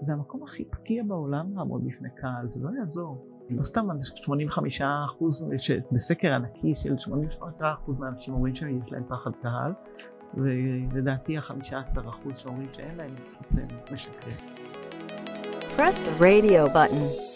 זה 0.00 0.12
המקום 0.12 0.42
הכי 0.42 0.64
פגיע 0.64 1.02
בעולם 1.02 1.56
לעמוד 1.56 1.84
בפני 1.84 2.08
קהל, 2.16 2.48
זה 2.48 2.60
לא 2.60 2.70
יעזור. 2.78 3.26
לא 3.50 3.64
סתם 3.64 3.88
85 4.02 4.82
אחוז, 4.82 5.48
בסקר 5.92 6.32
ענקי 6.32 6.74
של 6.74 6.98
85 6.98 7.60
אחוז 7.60 7.98
מהאנשים 7.98 8.34
אומרים 8.34 8.54
שיש 8.54 8.92
להם 8.92 9.04
פחד 9.08 9.30
קהל, 9.42 9.72
ולדעתי 10.34 11.36
ה-15 11.36 12.08
אחוז 12.08 12.38
שאומרים 12.38 12.68
שאין 12.72 12.96
להם, 12.96 13.14
זה 13.54 13.62
משקר. 13.92 14.30
Press 15.76 15.94
the 15.94 16.20
radio 16.20 16.74
button. 16.74 17.30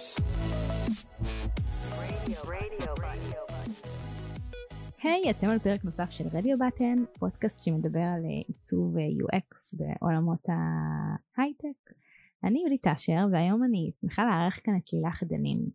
היי, 5.03 5.23
hey, 5.25 5.31
אתם 5.31 5.49
על 5.49 5.59
פרק 5.59 5.85
נוסף 5.85 6.11
של 6.11 6.25
רדיו 6.33 6.57
בטן, 6.59 7.05
פודקאסט 7.19 7.61
שמדבר 7.61 8.01
על 8.01 8.25
עיצוב 8.47 8.97
UX 8.97 9.77
בעולמות 9.77 10.47
ההייטק. 10.49 12.04
אני 12.45 12.59
יהודית 12.59 12.87
אשר, 12.87 13.27
והיום 13.33 13.65
אני 13.65 13.91
שמחה 14.01 14.23
לארח 14.25 14.61
כאן 14.65 14.77
את 14.77 14.93
לילך 14.93 15.23
דנין. 15.23 15.69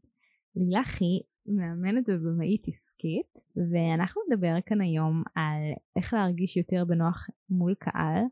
לילך 0.56 1.02
היא 1.02 1.22
מאמנת 1.46 2.10
ובמאית 2.10 2.68
עסקית, 2.68 3.34
ואנחנו 3.56 4.22
נדבר 4.30 4.56
כאן 4.66 4.82
היום 4.82 5.24
על 5.36 5.62
איך 5.96 6.14
להרגיש 6.14 6.58
יותר 6.58 6.86
בנוח 6.86 7.28
מול 7.50 7.76
קהל, 7.80 8.24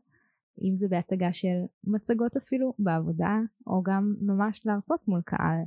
אם 0.62 0.76
זה 0.76 0.88
בהצגה 0.88 1.32
של 1.32 1.56
מצגות 1.84 2.36
אפילו 2.36 2.74
בעבודה, 2.78 3.38
או 3.66 3.82
גם 3.82 4.14
ממש 4.20 4.66
להרצות 4.66 5.08
מול 5.08 5.22
קהל. 5.24 5.58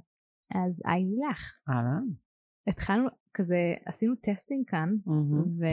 אז 0.56 0.82
היי 0.86 1.06
לילך. 1.06 1.58
אהלן. 1.70 2.08
התחלנו 2.68 3.08
כזה, 3.34 3.74
עשינו 3.86 4.14
testing 4.16 4.64
כאן, 4.68 4.90
mm-hmm. 5.08 5.66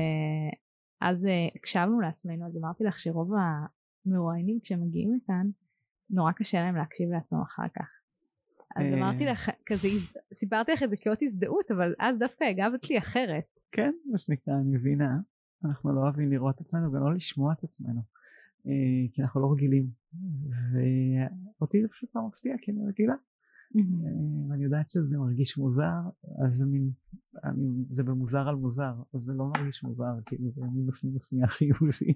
ואז 1.03 1.25
אה, 1.25 1.49
הקשבנו 1.55 2.01
לעצמנו, 2.01 2.47
אז 2.47 2.57
אמרתי 2.57 2.85
לך 2.85 2.99
שרוב 2.99 3.31
המרואיינים 4.07 4.61
כשמגיעים 4.61 5.15
לכאן, 5.15 5.47
נורא 6.11 6.33
קשה 6.33 6.61
להם 6.61 6.77
להקשיב 6.77 7.11
לעצמם 7.11 7.41
אחר 7.41 7.69
כך. 7.77 7.89
אז 8.77 8.85
אה. 8.85 8.95
אמרתי 8.95 9.25
לך, 9.25 9.51
כזה, 9.67 9.89
סיפרתי 10.35 10.73
לך 10.73 10.83
את 10.83 10.91
זה 10.91 10.97
כאות 10.97 11.23
הזדהות, 11.23 11.71
אבל 11.71 11.95
אז 11.99 12.19
דווקא 12.19 12.45
הגבת 12.45 12.91
לי 12.91 12.99
אחרת. 12.99 13.45
כן, 13.73 13.93
מה 14.13 14.19
שנקרא, 14.19 14.55
אני 14.55 14.77
מבינה. 14.77 15.19
אנחנו 15.65 15.95
לא 15.95 16.01
אוהבים 16.01 16.31
לראות 16.31 16.55
את 16.55 16.61
עצמנו 16.61 16.93
ולא 16.93 17.15
לשמוע 17.15 17.53
את 17.53 17.65
עצמנו. 17.65 18.01
אה, 18.67 18.73
כי 19.13 19.23
אנחנו 19.23 19.41
לא 19.41 19.53
רגילים. 19.53 19.87
ואותי 20.73 21.83
זה 21.83 21.89
פשוט 21.89 22.11
לא 22.15 22.23
מפתיע, 22.27 22.55
כי 22.63 22.71
אני 22.71 22.87
רגילה. 22.89 23.15
אה, 23.77 23.83
ואני 24.49 24.65
יודעת 24.65 24.91
שזה 24.91 25.19
מרגיש 25.19 25.59
מוזר, 25.59 26.01
אז 26.47 26.63
מין, 26.63 26.91
אני, 27.45 27.85
זה 27.91 28.05
במוזר 28.05 28.49
על 28.49 28.55
מוזר, 28.55 28.93
אז 29.15 29.21
זה 29.21 29.33
לא 29.33 29.47
מרגיש 29.47 29.85
מוזר, 29.85 30.13
כאילו 30.27 30.51
זה 30.51 30.63
מינוס 30.73 31.05
מינוס 31.05 31.33
נהיה 31.33 31.47
חיובי. 31.47 32.15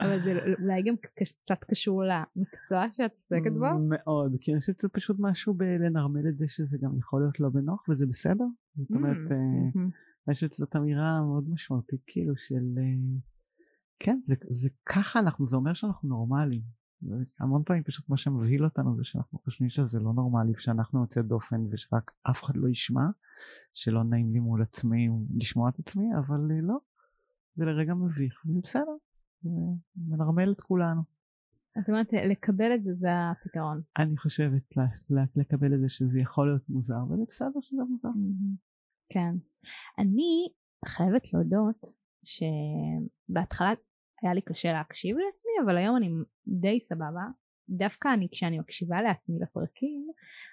אבל 0.00 0.24
זה 0.24 0.38
אולי 0.62 0.82
גם 0.82 0.94
קצת 1.14 1.64
קשור 1.70 2.02
למקצוע 2.04 2.84
שאת 2.92 3.12
עוסקת 3.14 3.52
בו? 3.52 3.66
מאוד, 3.88 4.36
כי 4.40 4.52
אני 4.52 4.60
חושבת 4.60 4.80
שזה 4.80 4.88
פשוט 4.88 5.16
משהו 5.20 5.54
בלנרמל 5.54 6.28
את 6.28 6.38
זה 6.38 6.44
שזה 6.48 6.78
גם 6.80 6.98
יכול 6.98 7.20
להיות 7.20 7.40
לא 7.40 7.48
בנוח 7.48 7.88
וזה 7.88 8.06
בסדר. 8.06 8.46
זאת 8.76 8.90
אומרת, 8.90 9.30
אה, 9.30 9.80
אני 10.28 10.34
חושבת 10.34 10.52
שזאת 10.52 10.76
אמירה 10.76 11.22
מאוד 11.22 11.50
משמעותית 11.50 12.00
כאילו 12.06 12.36
של, 12.36 12.78
אה, 12.78 13.18
כן, 13.98 14.18
זה, 14.22 14.34
זה 14.50 14.68
ככה 14.86 15.20
אנחנו, 15.20 15.46
זה 15.46 15.56
אומר 15.56 15.74
שאנחנו 15.74 16.08
נורמליים. 16.08 16.81
המון 17.38 17.62
פעמים 17.64 17.82
פשוט 17.82 18.08
מה 18.08 18.16
שמבהיל 18.16 18.64
אותנו 18.64 18.96
זה 18.96 19.04
שאנחנו 19.04 19.38
חושבים 19.38 19.70
שזה 19.70 19.98
לא 19.98 20.12
נורמלי 20.12 20.52
ושאנחנו 20.56 21.00
יוצא 21.00 21.22
דופן 21.22 21.60
ושרק 21.70 22.10
אף 22.30 22.44
אחד 22.44 22.56
לא 22.56 22.68
ישמע 22.68 23.06
שלא 23.72 24.04
נעים 24.04 24.32
לי 24.32 24.40
מול 24.40 24.62
עצמי 24.62 25.08
לשמוע 25.36 25.68
את 25.68 25.78
עצמי 25.78 26.04
אבל 26.18 26.50
אה, 26.50 26.60
לא 26.62 26.76
זה 27.54 27.64
לרגע 27.64 27.94
מביך 27.94 28.42
וזה 28.46 28.60
בסדר 28.62 28.92
זה 29.42 29.50
מנרמל 29.96 30.52
את 30.52 30.60
כולנו. 30.60 31.02
את 31.78 31.88
אומרת 31.88 32.12
לקבל 32.12 32.74
את 32.74 32.84
זה 32.84 32.94
זה 32.94 33.08
הפתרון. 33.30 33.80
אני 33.98 34.16
חושבת 34.16 34.62
לקבל 35.36 35.74
את 35.74 35.80
זה 35.80 35.88
שזה 35.88 36.20
יכול 36.20 36.46
להיות 36.46 36.68
מוזר 36.68 37.04
וזה 37.10 37.22
בסדר 37.28 37.60
שזה 37.60 37.82
מוזר. 37.88 38.08
כן. 39.08 39.34
אני 39.98 40.48
חייבת 40.86 41.32
להודות 41.32 41.84
שבהתחלה 42.24 43.72
היה 44.22 44.34
לי 44.34 44.40
קשה 44.40 44.72
להקשיב 44.72 45.16
לעצמי 45.16 45.52
אבל 45.64 45.76
היום 45.76 45.96
אני 45.96 46.08
די 46.46 46.80
סבבה. 46.80 47.24
דווקא 47.68 48.08
אני 48.14 48.28
כשאני 48.32 48.58
מקשיבה 48.58 49.02
לעצמי 49.02 49.38
לפרקים 49.40 50.06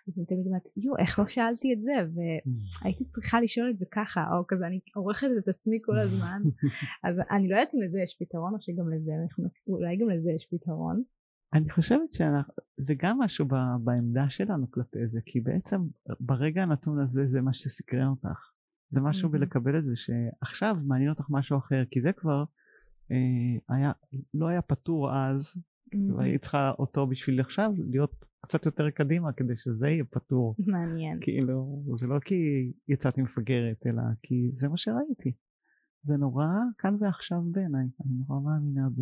אז 0.07 0.17
אני 0.17 0.25
תמיד 0.25 0.45
אומרת 0.47 0.63
יו 0.77 0.97
איך 0.97 1.19
לא 1.19 1.27
שאלתי 1.27 1.73
את 1.73 1.81
זה? 1.81 1.91
והייתי 2.13 3.05
צריכה 3.05 3.41
לשאול 3.41 3.69
את 3.69 3.77
זה 3.77 3.85
ככה 3.91 4.21
או 4.31 4.47
כזה 4.47 4.67
אני 4.67 4.79
עורכת 4.95 5.27
את 5.39 5.47
עצמי 5.47 5.79
כל 5.85 5.99
הזמן. 5.99 6.41
אז 7.07 7.15
אני 7.31 7.49
לא 7.49 7.55
יודעת 7.55 7.73
אם 7.75 7.81
לזה 7.81 7.99
יש 8.03 8.17
פתרון 8.19 8.53
או 8.53 8.61
שגם 8.61 8.89
לזה 8.93 9.11
אולי 9.67 9.97
גם 9.97 10.09
לזה 10.09 10.31
יש 10.31 10.47
פתרון. 10.51 11.03
אני 11.53 11.69
חושבת 11.69 12.13
שזה 12.13 12.93
גם 12.97 13.19
משהו 13.19 13.45
בעמדה 13.83 14.29
שלנו 14.29 14.71
כלפי 14.71 15.07
זה 15.07 15.19
כי 15.25 15.39
בעצם 15.39 15.81
ברגע 16.19 16.61
הנתון 16.63 16.99
הזה 16.99 17.27
זה 17.31 17.41
מה 17.41 17.53
שסקרן 17.53 18.07
אותך. 18.07 18.51
זה 18.91 19.01
משהו 19.01 19.29
בלקבל 19.29 19.79
את 19.79 19.83
זה 19.83 19.93
שעכשיו 19.95 20.75
מעניין 20.87 21.09
אותך 21.09 21.25
משהו 21.29 21.57
אחר 21.57 21.83
כי 21.91 22.01
זה 22.01 22.11
כבר 22.13 22.43
היה, 23.69 23.91
לא 24.33 24.47
היה 24.47 24.61
פתור 24.61 25.15
אז. 25.15 25.55
והיית 26.17 26.41
צריכה 26.41 26.71
אותו 26.79 27.07
בשביל 27.07 27.39
עכשיו 27.39 27.71
להיות 27.89 28.25
קצת 28.41 28.65
יותר 28.65 28.89
קדימה 28.89 29.33
כדי 29.33 29.53
שזה 29.57 29.87
יהיה 29.87 30.03
פתור. 30.03 30.55
מעניין. 30.67 31.17
כאילו, 31.21 31.83
זה 31.99 32.07
לא 32.07 32.19
כי 32.19 32.35
יצאתי 32.87 33.21
מפגרת, 33.21 33.87
אלא 33.87 34.01
כי 34.23 34.49
זה 34.53 34.69
מה 34.69 34.77
שראיתי. 34.77 35.31
זה 36.03 36.17
נורא 36.17 36.47
כאן 36.77 36.95
ועכשיו 36.99 37.41
בעיניי, 37.51 37.85
אני 38.05 38.13
נורא 38.27 38.39
מאמינה 38.41 38.89
ב... 38.89 39.01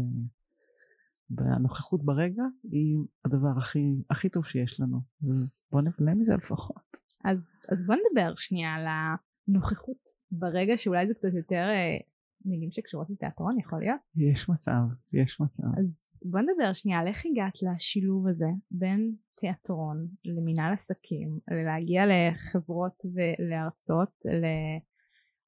בנוכחות 1.29 2.05
ברגע 2.05 2.43
היא 2.71 2.97
הדבר 3.25 3.57
הכי, 3.57 3.95
הכי 4.09 4.29
טוב 4.29 4.45
שיש 4.45 4.79
לנו, 4.79 5.01
אז 5.31 5.63
בוא 5.71 5.81
נבנה 5.81 6.15
מזה 6.15 6.35
לפחות. 6.35 6.77
אז, 7.23 7.61
אז 7.71 7.85
בוא 7.85 7.95
נדבר 7.95 8.35
שנייה 8.35 8.73
על 8.73 8.85
הנוכחות 8.87 9.97
ברגע 10.31 10.77
שאולי 10.77 11.07
זה 11.07 11.13
קצת 11.13 11.33
יותר 11.33 11.69
אה, 11.69 11.97
מילים 12.45 12.71
שקשורות 12.71 13.09
לתיאטרון 13.09 13.59
יכול 13.59 13.79
להיות? 13.79 13.99
יש 14.15 14.49
מצב, 14.49 14.81
יש 15.13 15.41
מצב. 15.41 15.63
אז 15.79 16.19
בוא 16.25 16.39
נדבר 16.39 16.73
שנייה 16.73 16.99
על 16.99 17.07
איך 17.07 17.25
הגעת 17.25 17.53
לשילוב 17.61 18.27
הזה 18.27 18.49
בין 18.71 19.15
תיאטרון 19.39 20.07
למינהל 20.25 20.73
עסקים, 20.73 21.39
להגיע 21.65 22.03
לחברות 22.05 23.05
ולהרצות, 23.13 24.09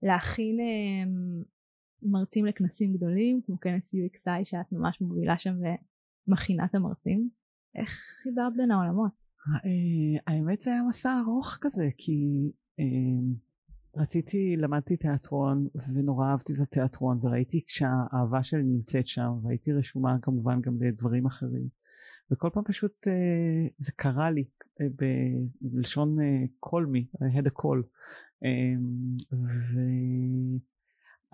להכין 0.03 0.57
אמ, 0.59 1.43
מרצים 2.03 2.45
לכנסים 2.45 2.93
גדולים 2.93 3.41
כמו 3.45 3.59
כנס 3.59 3.95
UXI 3.95 4.43
שאת 4.43 4.71
ממש 4.71 5.01
מובילה 5.01 5.37
שם 5.37 5.55
ומכינה 6.27 6.65
את 6.65 6.75
המרצים. 6.75 7.29
איך 7.75 7.89
חיברת 8.23 8.53
בין 8.57 8.71
העולמות? 8.71 9.11
אה, 9.47 10.21
האמת 10.27 10.61
זה 10.61 10.71
היה 10.71 10.83
מסע 10.89 11.19
ארוך 11.25 11.57
כזה 11.61 11.89
כי 11.97 12.51
אמ, 12.79 13.33
רציתי, 13.95 14.55
למדתי 14.57 14.97
תיאטרון 14.97 15.67
ונורא 15.93 16.27
אהבתי 16.27 16.53
את 16.53 16.59
התיאטרון 16.59 17.19
וראיתי 17.21 17.63
כשהאהבה 17.67 18.43
שלי 18.43 18.63
נמצאת 18.63 19.07
שם 19.07 19.31
והייתי 19.43 19.73
רשומה 19.73 20.17
כמובן 20.21 20.61
גם 20.61 20.77
לדברים 20.81 21.25
אחרים. 21.25 21.67
וכל 22.31 22.49
פעם 22.53 22.63
פשוט 22.63 23.07
אה, 23.07 23.67
זה 23.77 23.91
קרה 23.91 24.31
לי 24.31 24.45
אה, 24.81 24.87
בלשון 25.61 26.21
אה, 26.21 26.43
call 26.65 26.85
me, 26.85 27.17
had 27.33 27.45
a 27.45 27.61
call. 27.61 27.83
אה, 28.45 28.75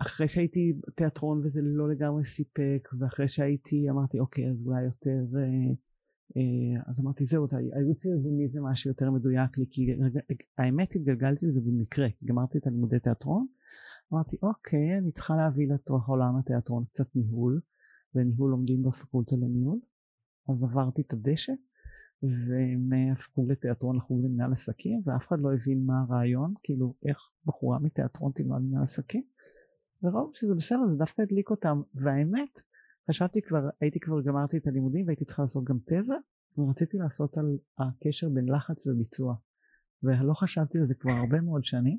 ואחרי 0.00 0.28
שהייתי 0.28 0.72
תיאטרון 0.94 1.40
וזה 1.44 1.60
לא 1.62 1.90
לגמרי 1.90 2.24
סיפק 2.24 2.88
ואחרי 2.98 3.28
שהייתי 3.28 3.90
אמרתי 3.90 4.20
אוקיי 4.20 4.50
אז 4.50 4.66
אולי 4.66 4.82
יותר 4.82 5.24
אה, 5.38 5.74
אז 6.86 7.00
אמרתי 7.00 7.26
זהו, 7.26 7.46
הייעוץ 7.72 8.06
הארגוני 8.06 8.48
זה 8.48 8.60
משהו 8.60 8.90
יותר 8.90 9.10
מדויק 9.10 9.58
לי, 9.58 9.64
כי 9.70 9.86
האמת 10.58 10.94
התגלגלתי 10.96 11.46
לזה 11.46 11.60
במקרה, 11.60 12.06
גמרתי 12.24 12.58
את 12.58 12.66
הלימודי 12.66 13.00
תיאטרון, 13.00 13.46
אמרתי 14.12 14.36
אוקיי, 14.42 14.98
אני 14.98 15.12
צריכה 15.12 15.36
להביא 15.36 15.68
לתוך 15.74 16.08
עולם 16.08 16.36
התיאטרון 16.36 16.84
קצת 16.84 17.16
ניהול, 17.16 17.60
וניהול 18.14 18.50
לומדים 18.50 18.82
בפקולטה 18.82 19.36
לניהול, 19.36 19.78
אז 20.48 20.64
עברתי 20.64 21.02
את 21.02 21.12
הדשא, 21.12 21.52
ומהפקולטה 22.22 23.52
לתיאטרון 23.52 23.96
לחוג 23.96 24.24
למנהל 24.24 24.52
עסקים, 24.52 25.02
ואף 25.04 25.28
אחד 25.28 25.40
לא 25.40 25.54
הבין 25.54 25.86
מה 25.86 26.00
הרעיון, 26.00 26.54
כאילו 26.62 26.94
איך 27.08 27.18
בחורה 27.46 27.78
מתיאטרון 27.78 28.32
תלמד 28.34 28.58
מנהל 28.58 28.82
עסקים, 28.82 29.22
וראו 30.02 30.30
שזה 30.34 30.54
בסדר, 30.54 30.86
זה 30.90 30.96
דווקא 30.96 31.22
הדליק 31.22 31.50
אותם, 31.50 31.82
והאמת, 31.94 32.60
חשבתי 33.10 33.42
כבר, 33.42 33.68
הייתי 33.80 34.00
כבר 34.00 34.20
גמרתי 34.20 34.56
את 34.56 34.66
הלימודים 34.66 35.06
והייתי 35.06 35.24
צריכה 35.24 35.42
לעשות 35.42 35.64
גם 35.64 35.78
תזה 35.84 36.14
ורציתי 36.58 36.98
לעשות 36.98 37.38
על 37.38 37.58
הקשר 37.78 38.28
בין 38.28 38.48
לחץ 38.48 38.86
וביצוע 38.86 39.34
ולא 40.02 40.34
חשבתי 40.34 40.78
על 40.78 40.86
זה 40.86 40.94
כבר 40.94 41.12
הרבה 41.12 41.40
מאוד 41.40 41.64
שנים 41.64 41.98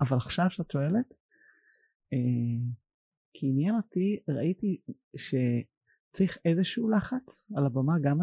אבל 0.00 0.16
עכשיו 0.16 0.46
שאת 0.50 0.70
שואלת 0.70 1.14
אה, 2.12 2.18
כי 3.32 3.46
עניין 3.46 3.74
אותי 3.74 4.18
ראיתי 4.28 4.80
שצריך 5.16 6.38
איזשהו 6.44 6.90
לחץ 6.90 7.52
על 7.56 7.66
הבמה 7.66 7.98
גם 8.02 8.18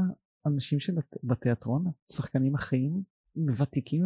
האנשים 0.46 0.80
שבתיאטרון 0.80 1.86
השחקנים 2.10 2.56
החיים 2.56 3.04
ותיקים 3.58 4.06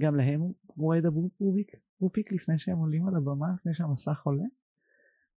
גם 0.00 0.16
להם 0.16 0.40
רואה 0.66 0.98
את 0.98 1.04
הבופיק 1.04 2.32
לפני 2.32 2.58
שהם 2.58 2.78
עולים 2.78 3.08
על 3.08 3.16
הבמה 3.16 3.46
לפני 3.54 3.74
שהמסך 3.74 4.20
עולה 4.24 4.44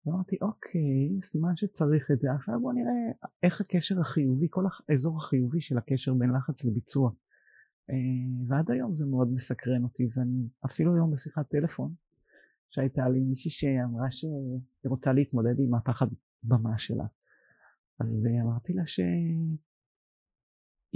אמרתי 0.08 0.38
אוקיי 0.42 1.22
סימן 1.24 1.56
שצריך 1.56 2.12
את 2.12 2.20
זה. 2.20 2.28
עכשיו 2.34 2.60
בוא 2.62 2.74
נראה 2.74 3.28
איך 3.44 3.62
הקשר 3.62 4.00
החיובי 4.00 4.48
כל 4.50 4.66
האזור 4.90 5.18
החיובי 5.18 5.62
של 5.62 5.78
הקשר 5.78 6.14
בין 6.14 6.30
לחץ 6.32 6.66
לביצוע. 6.66 7.12
אה, 7.90 7.96
ועד 8.48 8.72
היום 8.72 8.96
זה 8.96 9.06
מאוד 9.06 9.34
מסקרן 9.34 9.84
אותי 9.84 10.10
ואני 10.16 10.48
אפילו 10.66 10.96
היום 10.96 11.12
בשיחת 11.12 11.50
טלפון 11.50 11.94
שהייתה 12.70 13.10
לי 13.10 13.20
מישהי 13.20 13.52
שאמרה 13.52 14.12
שהיא 14.12 14.60
רוצה 14.86 15.14
להתמודד 15.14 15.60
עם 15.60 15.76
הפחד 15.76 16.08
במה 16.44 16.78
שלה. 16.78 17.06
אז 18.00 18.08
אמרתי 18.44 18.74
לה 18.74 18.88
שאם 18.88 19.56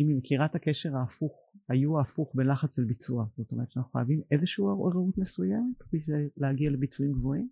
היא 0.08 0.18
מכירה 0.18 0.46
את 0.46 0.56
הקשר 0.56 0.98
ההפוך 0.98 1.54
היו 1.70 1.98
ההפוך 1.98 2.32
בין 2.36 2.48
לחץ 2.48 2.80
לביצוע. 2.80 3.26
זאת 3.38 3.52
אומרת 3.52 3.72
שאנחנו 3.72 3.92
חייבים 3.92 4.22
איזושהי 4.32 4.62
עוררות 4.62 5.18
מסוימת 5.18 5.84
בשביל 5.94 6.30
להגיע 6.38 6.70
לביצועים 6.70 7.14
גבוהים 7.14 7.50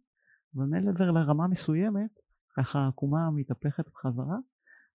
אבל 0.55 0.65
מעבר 0.65 1.11
לרמה 1.11 1.47
מסוימת 1.47 2.19
ככה 2.57 2.79
העקומה 2.79 3.29
מתהפכת 3.31 3.85
בחזרה 3.89 4.37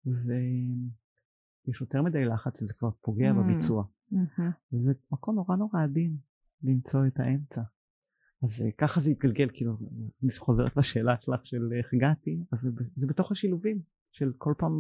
ויש 0.06 1.82
יותר 1.82 2.02
מדי 2.02 2.26
לחץ 2.26 2.62
וזה 2.62 2.74
כבר 2.74 2.90
פוגע 3.02 3.32
mm. 3.32 3.34
בביצוע 3.34 3.84
mm-hmm. 4.12 4.74
וזה 4.74 4.92
מקום 5.12 5.36
נורא 5.36 5.56
נורא 5.56 5.84
עדין 5.84 6.18
למצוא 6.64 7.08
את 7.08 7.20
האמצע 7.20 7.62
אז 8.44 8.62
אה, 8.62 8.72
ככה 8.78 9.00
זה 9.00 9.12
התגלגל 9.12 9.50
כאילו 9.54 9.78
אני 10.24 10.32
חוזרת 10.38 10.78
לשאלה 10.78 11.16
שלך 11.22 11.46
של 11.46 11.70
איך 11.80 11.94
הגעתי 11.94 12.44
אז 12.52 12.60
זה, 12.60 12.70
זה 12.96 13.08
בתוך 13.08 13.32
השילובים 13.32 13.82
של 14.12 14.34
כל 14.38 14.54
פעם 14.58 14.72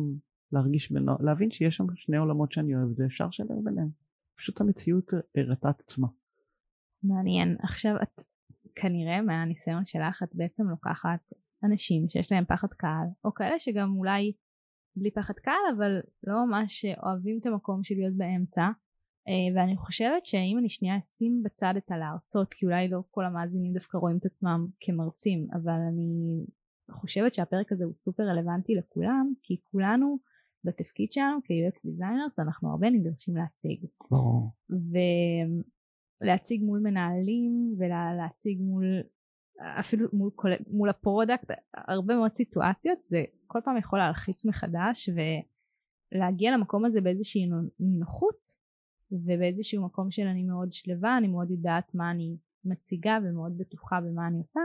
להרגיש 0.51 0.91
בנו, 0.91 1.17
להבין 1.19 1.51
שיש 1.51 1.75
שם 1.75 1.85
שני 1.95 2.17
עולמות 2.17 2.51
שאני 2.51 2.75
אוהב 2.75 2.89
ואפשר 2.99 3.27
לשלב 3.27 3.63
ביניהם 3.63 3.89
פשוט 4.37 4.61
המציאות 4.61 5.13
הראתה 5.37 5.69
את 5.69 5.79
עצמה. 5.79 6.07
מעניין 7.03 7.57
עכשיו 7.59 7.95
את 8.03 8.21
כנראה 8.81 9.21
מהניסיון 9.21 9.85
שלך 9.85 10.23
את 10.23 10.29
בעצם 10.33 10.63
לוקחת 10.69 11.19
אנשים 11.63 12.09
שיש 12.09 12.31
להם 12.31 12.45
פחד 12.45 12.67
קהל 12.67 13.07
או 13.25 13.33
כאלה 13.33 13.59
שגם 13.59 13.95
אולי 13.97 14.33
בלי 14.95 15.11
פחד 15.11 15.33
קהל 15.33 15.75
אבל 15.77 15.99
לא 16.23 16.45
ממש 16.45 16.85
אוהבים 17.03 17.39
את 17.41 17.45
המקום 17.45 17.83
של 17.83 17.95
להיות 17.95 18.13
באמצע 18.17 18.63
אה, 19.27 19.55
ואני 19.55 19.77
חושבת 19.77 20.25
שאם 20.25 20.57
אני 20.59 20.69
שנייה 20.69 20.97
אשים 20.97 21.43
בצד 21.43 21.73
את 21.77 21.91
הלהרצות 21.91 22.53
כי 22.53 22.65
אולי 22.65 22.87
לא 22.87 23.03
כל 23.11 23.25
המאזינים 23.25 23.73
דווקא 23.73 23.97
רואים 23.97 24.17
את 24.17 24.25
עצמם 24.25 24.67
כמרצים 24.79 25.47
אבל 25.53 25.79
אני 25.91 26.45
חושבת 26.91 27.33
שהפרק 27.33 27.71
הזה 27.71 27.83
הוא 27.83 27.93
סופר 27.93 28.23
רלוונטי 28.23 28.75
לכולם 28.75 29.33
כי 29.43 29.57
כולנו 29.63 30.17
בתפקיד 30.63 31.13
שלנו 31.13 31.39
כ-UX 31.43 31.77
designers 31.87 32.43
אנחנו 32.43 32.69
הרבה 32.71 32.89
נדרשים 32.89 33.35
להציג. 33.35 33.85
ולהציג 36.21 36.63
מול 36.63 36.79
מנהלים 36.79 37.75
ולהציג 37.77 38.61
מול 38.61 38.85
אפילו 39.79 40.07
מול, 40.13 40.31
מול 40.67 40.89
ה 40.89 40.97
product 40.97 41.51
הרבה 41.73 42.15
מאוד 42.15 42.33
סיטואציות 42.33 43.03
זה 43.03 43.23
כל 43.47 43.59
פעם 43.65 43.77
יכול 43.77 43.99
להלחיץ 43.99 44.45
מחדש 44.45 45.09
ולהגיע 46.13 46.51
למקום 46.57 46.85
הזה 46.85 47.01
באיזושהי 47.01 47.49
נינוחות 47.79 48.57
ובאיזשהו 49.11 49.85
מקום 49.85 50.11
של 50.11 50.27
אני 50.27 50.43
מאוד 50.43 50.73
שלווה 50.73 51.17
אני 51.17 51.27
מאוד 51.27 51.51
יודעת 51.51 51.95
מה 51.95 52.11
אני 52.11 52.37
מציגה 52.65 53.17
ומאוד 53.23 53.57
בטוחה 53.57 54.01
במה 54.01 54.27
אני 54.27 54.37
עושה 54.37 54.61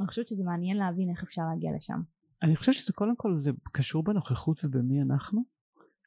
אני 0.00 0.08
חושבת 0.08 0.28
שזה 0.28 0.44
מעניין 0.44 0.76
להבין 0.76 1.10
איך 1.10 1.22
אפשר 1.22 1.42
להגיע 1.50 1.70
לשם. 1.76 2.00
אני 2.42 2.56
חושבת 2.56 2.74
שזה 2.74 2.92
קודם 2.92 3.16
כל 3.16 3.38
זה 3.38 3.50
קשור 3.72 4.02
בנוכחות 4.02 4.64
ובמי 4.64 5.02
אנחנו 5.02 5.44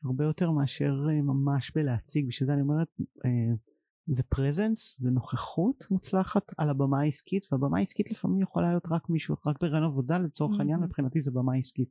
הרבה 0.05 0.23
יותר 0.23 0.51
מאשר 0.51 0.93
אה, 1.09 1.21
ממש 1.21 1.71
בלהציג 1.75 2.27
בשביל 2.27 2.47
זה 2.47 2.53
אני 2.53 2.61
אומרת 2.61 2.87
אה, 3.25 3.55
זה 4.11 4.23
פרזנס 4.23 4.97
זה 4.99 5.11
נוכחות 5.11 5.85
מוצלחת 5.91 6.53
על 6.57 6.69
הבמה 6.69 7.01
העסקית 7.01 7.47
והבמה 7.51 7.77
העסקית 7.77 8.11
לפעמים 8.11 8.41
יכולה 8.41 8.69
להיות 8.69 8.85
רק 8.91 9.09
מישהו 9.09 9.35
רק 9.45 9.61
ברעיון 9.61 9.83
עבודה 9.83 10.17
לצורך 10.17 10.51
mm-hmm. 10.51 10.59
העניין 10.59 10.79
מבחינתי 10.79 11.21
זה 11.21 11.31
במה 11.31 11.55
עסקית. 11.55 11.89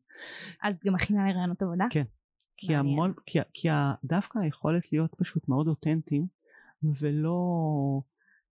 אז 0.62 0.74
גם 0.84 0.94
מכינה 0.94 1.30
לרעיונות 1.30 1.62
עבודה? 1.62 1.86
כן. 1.90 2.04
כי, 2.56 2.76
המון, 2.76 3.12
כי, 3.26 3.38
כי 3.54 3.68
דווקא 4.04 4.38
היכולת 4.38 4.92
להיות 4.92 5.14
פשוט 5.14 5.48
מאוד 5.48 5.68
אותנטיים 5.68 6.26
ולא 6.82 7.40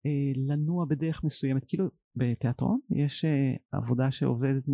אה, 0.06 0.32
לנוע 0.36 0.84
בדרך 0.84 1.24
מסוימת 1.24 1.64
כאילו 1.68 1.90
בתיאטרון 2.16 2.80
יש 2.90 3.24
אה, 3.24 3.54
עבודה 3.72 4.10
שעובדת, 4.10 4.68
מ... 4.68 4.72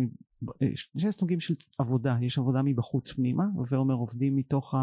אה, 0.61 0.67
יש 0.95 1.15
סוגים 1.15 1.39
של 1.39 1.55
עבודה, 1.77 2.17
יש 2.21 2.37
עבודה 2.37 2.61
מבחוץ 2.61 3.11
פנימה, 3.11 3.43
ואומר 3.69 3.95
עובדים 3.95 4.35
מתוך 4.35 4.75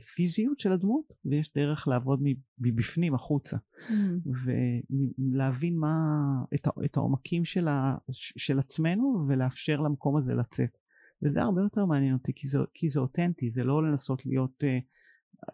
הפיזיות 0.00 0.58
של 0.58 0.72
הדמות, 0.72 1.12
ויש 1.24 1.54
דרך 1.54 1.88
לעבוד 1.88 2.22
מבפנים 2.58 3.14
החוצה, 3.14 3.56
mm. 3.56 3.92
ולהבין 5.18 5.78
מה, 5.78 6.06
את, 6.54 6.68
את 6.84 6.96
העומקים 6.96 7.44
של, 7.44 7.68
ה, 7.68 7.96
של 8.12 8.58
עצמנו 8.58 9.26
ולאפשר 9.28 9.80
למקום 9.80 10.16
הזה 10.16 10.34
לצאת. 10.34 10.78
וזה 11.22 11.42
הרבה 11.42 11.62
יותר 11.62 11.84
מעניין 11.84 12.14
אותי 12.14 12.32
כי 12.36 12.48
זה, 12.48 12.58
כי 12.74 12.90
זה 12.90 13.00
אותנטי, 13.00 13.50
זה 13.50 13.64
לא 13.64 13.82
לנסות 13.82 14.26
להיות 14.26 14.64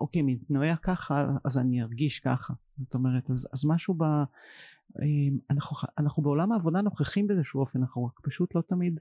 אוקיי, 0.00 0.22
מתנועע 0.22 0.76
ככה 0.76 1.26
אז 1.44 1.58
אני 1.58 1.82
ארגיש 1.82 2.20
ככה. 2.20 2.54
זאת 2.78 2.94
אומרת, 2.94 3.30
אז, 3.30 3.48
אז 3.52 3.64
משהו 3.64 3.94
ב... 3.94 4.02
אמ, 5.02 5.38
אנחנו, 5.50 5.76
אנחנו 5.98 6.22
בעולם 6.22 6.52
העבודה 6.52 6.80
נוכחים 6.80 7.26
באיזשהו 7.26 7.60
אופן, 7.60 7.80
אנחנו 7.80 8.04
רק 8.04 8.20
פשוט 8.22 8.54
לא 8.54 8.60
תמיד, 8.60 9.00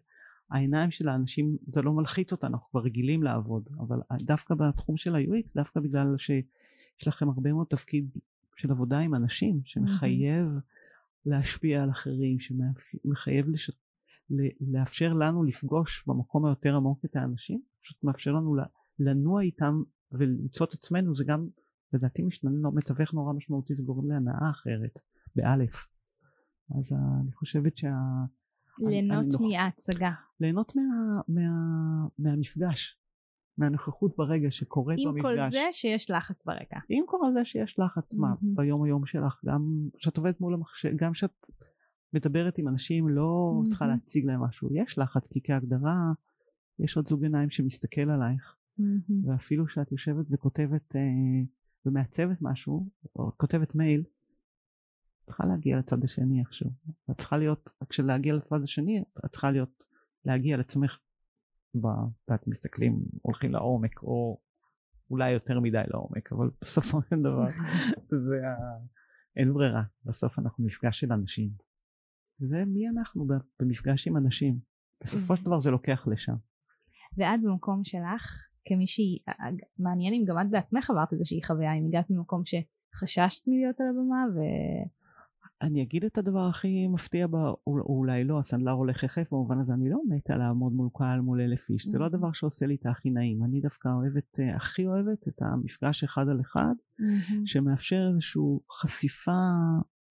העיניים 0.51 0.91
של 0.91 1.09
האנשים, 1.09 1.57
זה 1.67 1.81
לא 1.81 1.93
מלחיץ 1.93 2.31
אותנו, 2.31 2.53
אנחנו 2.53 2.69
כבר 2.71 2.81
רגילים 2.81 3.23
לעבוד, 3.23 3.69
אבל 3.79 3.99
דווקא 4.21 4.55
בתחום 4.55 4.97
של 4.97 5.15
ה-UX, 5.15 5.51
דווקא 5.55 5.79
בגלל 5.79 6.15
שיש 6.17 7.07
לכם 7.07 7.29
הרבה 7.29 7.53
מאוד 7.53 7.67
תפקיד 7.69 8.09
של 8.55 8.71
עבודה 8.71 8.99
עם 8.99 9.15
אנשים, 9.15 9.61
שמחייב 9.63 10.47
להשפיע 11.25 11.83
על 11.83 11.89
אחרים, 11.89 12.37
שמחייב 12.39 13.49
לש... 13.49 13.71
לאפשר 14.71 15.13
לנו 15.13 15.43
לפגוש 15.43 16.03
במקום 16.07 16.45
היותר 16.45 16.75
עמוק 16.75 17.05
את 17.05 17.15
האנשים, 17.15 17.61
פשוט 17.81 18.03
מאפשר 18.03 18.31
לנו 18.31 18.55
לנוע 18.99 19.41
איתם 19.41 19.81
ולמצוא 20.11 20.65
את 20.65 20.73
עצמנו, 20.73 21.15
זה 21.15 21.23
גם 21.27 21.47
לדעתי 21.93 22.23
משתנה 22.23 22.69
מתווך 22.73 23.13
נורא 23.13 23.33
משמעותי, 23.33 23.75
זה 23.75 23.83
גורם 23.83 24.11
להנאה 24.11 24.49
אחרת. 24.49 24.99
באלף. 25.35 25.87
אז 26.79 26.91
אני 27.21 27.31
חושבת 27.31 27.77
שה... 27.77 27.95
ליהנות 28.79 29.25
מההצגה. 29.39 30.11
ליהנות 30.39 30.75
מה, 30.75 30.83
מה, 31.27 31.41
מהמפגש, 32.19 32.97
מהנוכחות 33.57 34.17
ברגע 34.17 34.51
שקורית 34.51 34.99
במפגש. 35.05 35.25
עם 35.25 35.43
כל 35.43 35.51
זה 35.51 35.63
שיש 35.71 36.11
לחץ 36.11 36.45
ברקע. 36.45 36.79
עם 36.89 37.03
כל 37.07 37.33
זה 37.33 37.45
שיש 37.45 37.79
לחץ, 37.79 38.13
mm-hmm. 38.13 38.17
מה, 38.17 38.33
ביום 38.41 38.83
היום 38.83 39.05
שלך, 39.05 39.41
גם 39.45 39.87
כשאת 39.97 40.17
עובדת 40.17 40.41
מול 40.41 40.53
המחשב, 40.53 40.89
גם 40.95 41.11
כשאת 41.11 41.45
מדברת 42.13 42.57
עם 42.57 42.67
אנשים, 42.67 43.09
לא 43.09 43.53
mm-hmm. 43.53 43.69
צריכה 43.69 43.87
להציג 43.87 44.25
להם 44.25 44.43
משהו, 44.43 44.69
יש 44.73 44.97
לחץ, 44.97 45.27
כי 45.27 45.39
כהגדרה 45.43 46.11
יש 46.79 46.97
עוד 46.97 47.07
זוג 47.07 47.23
עיניים 47.23 47.49
שמסתכל 47.49 48.09
עלייך, 48.09 48.55
mm-hmm. 48.79 49.13
ואפילו 49.27 49.65
כשאת 49.65 49.91
יושבת 49.91 50.25
וכותבת 50.31 50.95
אה, 50.95 51.01
ומעצבת 51.85 52.37
משהו, 52.41 52.87
או 53.15 53.31
כותבת 53.37 53.75
מייל, 53.75 54.03
צריכה 55.29 55.45
להגיע 55.45 55.77
לצד 55.77 56.03
השני 56.03 56.39
איכשהו. 56.39 56.69
את 57.11 57.17
צריכה 57.17 57.37
להיות, 57.37 57.69
כשלהגיע 57.89 58.33
לצד 58.33 58.63
השני, 58.63 59.03
את 59.25 59.31
צריכה 59.31 59.51
להיות, 59.51 59.83
להגיע 60.25 60.57
לעצמך, 60.57 60.99
ואת 61.75 62.47
מסתכלים, 62.47 62.99
הולכים 63.21 63.51
לעומק, 63.51 64.03
או 64.03 64.39
אולי 65.09 65.31
יותר 65.31 65.59
מדי 65.59 65.81
לעומק, 65.87 66.31
אבל 66.31 66.49
בסופו 66.61 67.01
של 67.09 67.19
דבר 67.19 67.47
זה 68.27 68.47
ה... 68.47 68.55
אין 69.35 69.53
ברירה, 69.53 69.83
בסוף 70.05 70.39
אנחנו 70.39 70.65
מפגש 70.65 70.99
של 70.99 71.13
אנשים. 71.13 71.49
זה 72.39 72.63
מי 72.65 72.89
אנחנו 72.89 73.27
במפגש 73.59 74.07
עם 74.07 74.17
אנשים. 74.17 74.59
בסופו 75.03 75.37
של 75.37 75.45
דבר 75.45 75.59
זה 75.59 75.71
לוקח 75.71 76.07
לשם. 76.07 76.35
ואת 77.17 77.39
במקום 77.43 77.83
שלך, 77.83 78.47
כמישהי, 78.65 79.19
מעניין 79.79 80.13
אם 80.13 80.23
גם 80.27 80.41
את 80.41 80.49
בעצמך 80.49 80.89
עברת 80.89 81.13
איזושהי 81.13 81.43
חוויה, 81.43 81.73
אם 81.73 81.85
הגעת 81.85 82.09
ממקום 82.09 82.43
שחששת 82.45 83.47
מלהיות 83.47 83.79
על 83.79 83.87
הבמה 83.87 84.25
ו... 84.35 84.39
אני 85.61 85.83
אגיד 85.83 86.05
את 86.05 86.17
הדבר 86.17 86.47
הכי 86.47 86.87
מפתיע, 86.87 87.27
בה, 87.27 87.49
או 87.67 87.79
אולי 87.79 88.23
לא, 88.23 88.39
הסנדלר 88.39 88.71
הולך 88.71 89.03
יחף 89.03 89.27
במובן 89.31 89.59
הזה, 89.59 89.73
אני 89.73 89.89
לא 89.89 90.01
מתה 90.09 90.37
לעמוד 90.37 90.73
מול 90.73 90.89
קהל 90.93 91.21
מול 91.21 91.41
אלף 91.41 91.69
איש, 91.69 91.87
זה 91.87 91.99
לא 91.99 92.03
mm-hmm. 92.03 92.07
הדבר 92.07 92.31
שעושה 92.31 92.65
לי 92.65 92.75
את 92.75 92.85
הכי 92.85 93.09
נעים, 93.09 93.43
אני 93.43 93.61
דווקא 93.61 93.89
אוהבת, 93.89 94.39
אה, 94.39 94.55
הכי 94.55 94.87
אוהבת 94.87 95.27
את 95.27 95.41
המפגש 95.41 96.03
אחד 96.03 96.29
על 96.29 96.41
אחד, 96.41 96.73
mm-hmm. 96.99 97.33
שמאפשר 97.45 98.07
איזושהי 98.09 98.41
חשיפה 98.81 99.51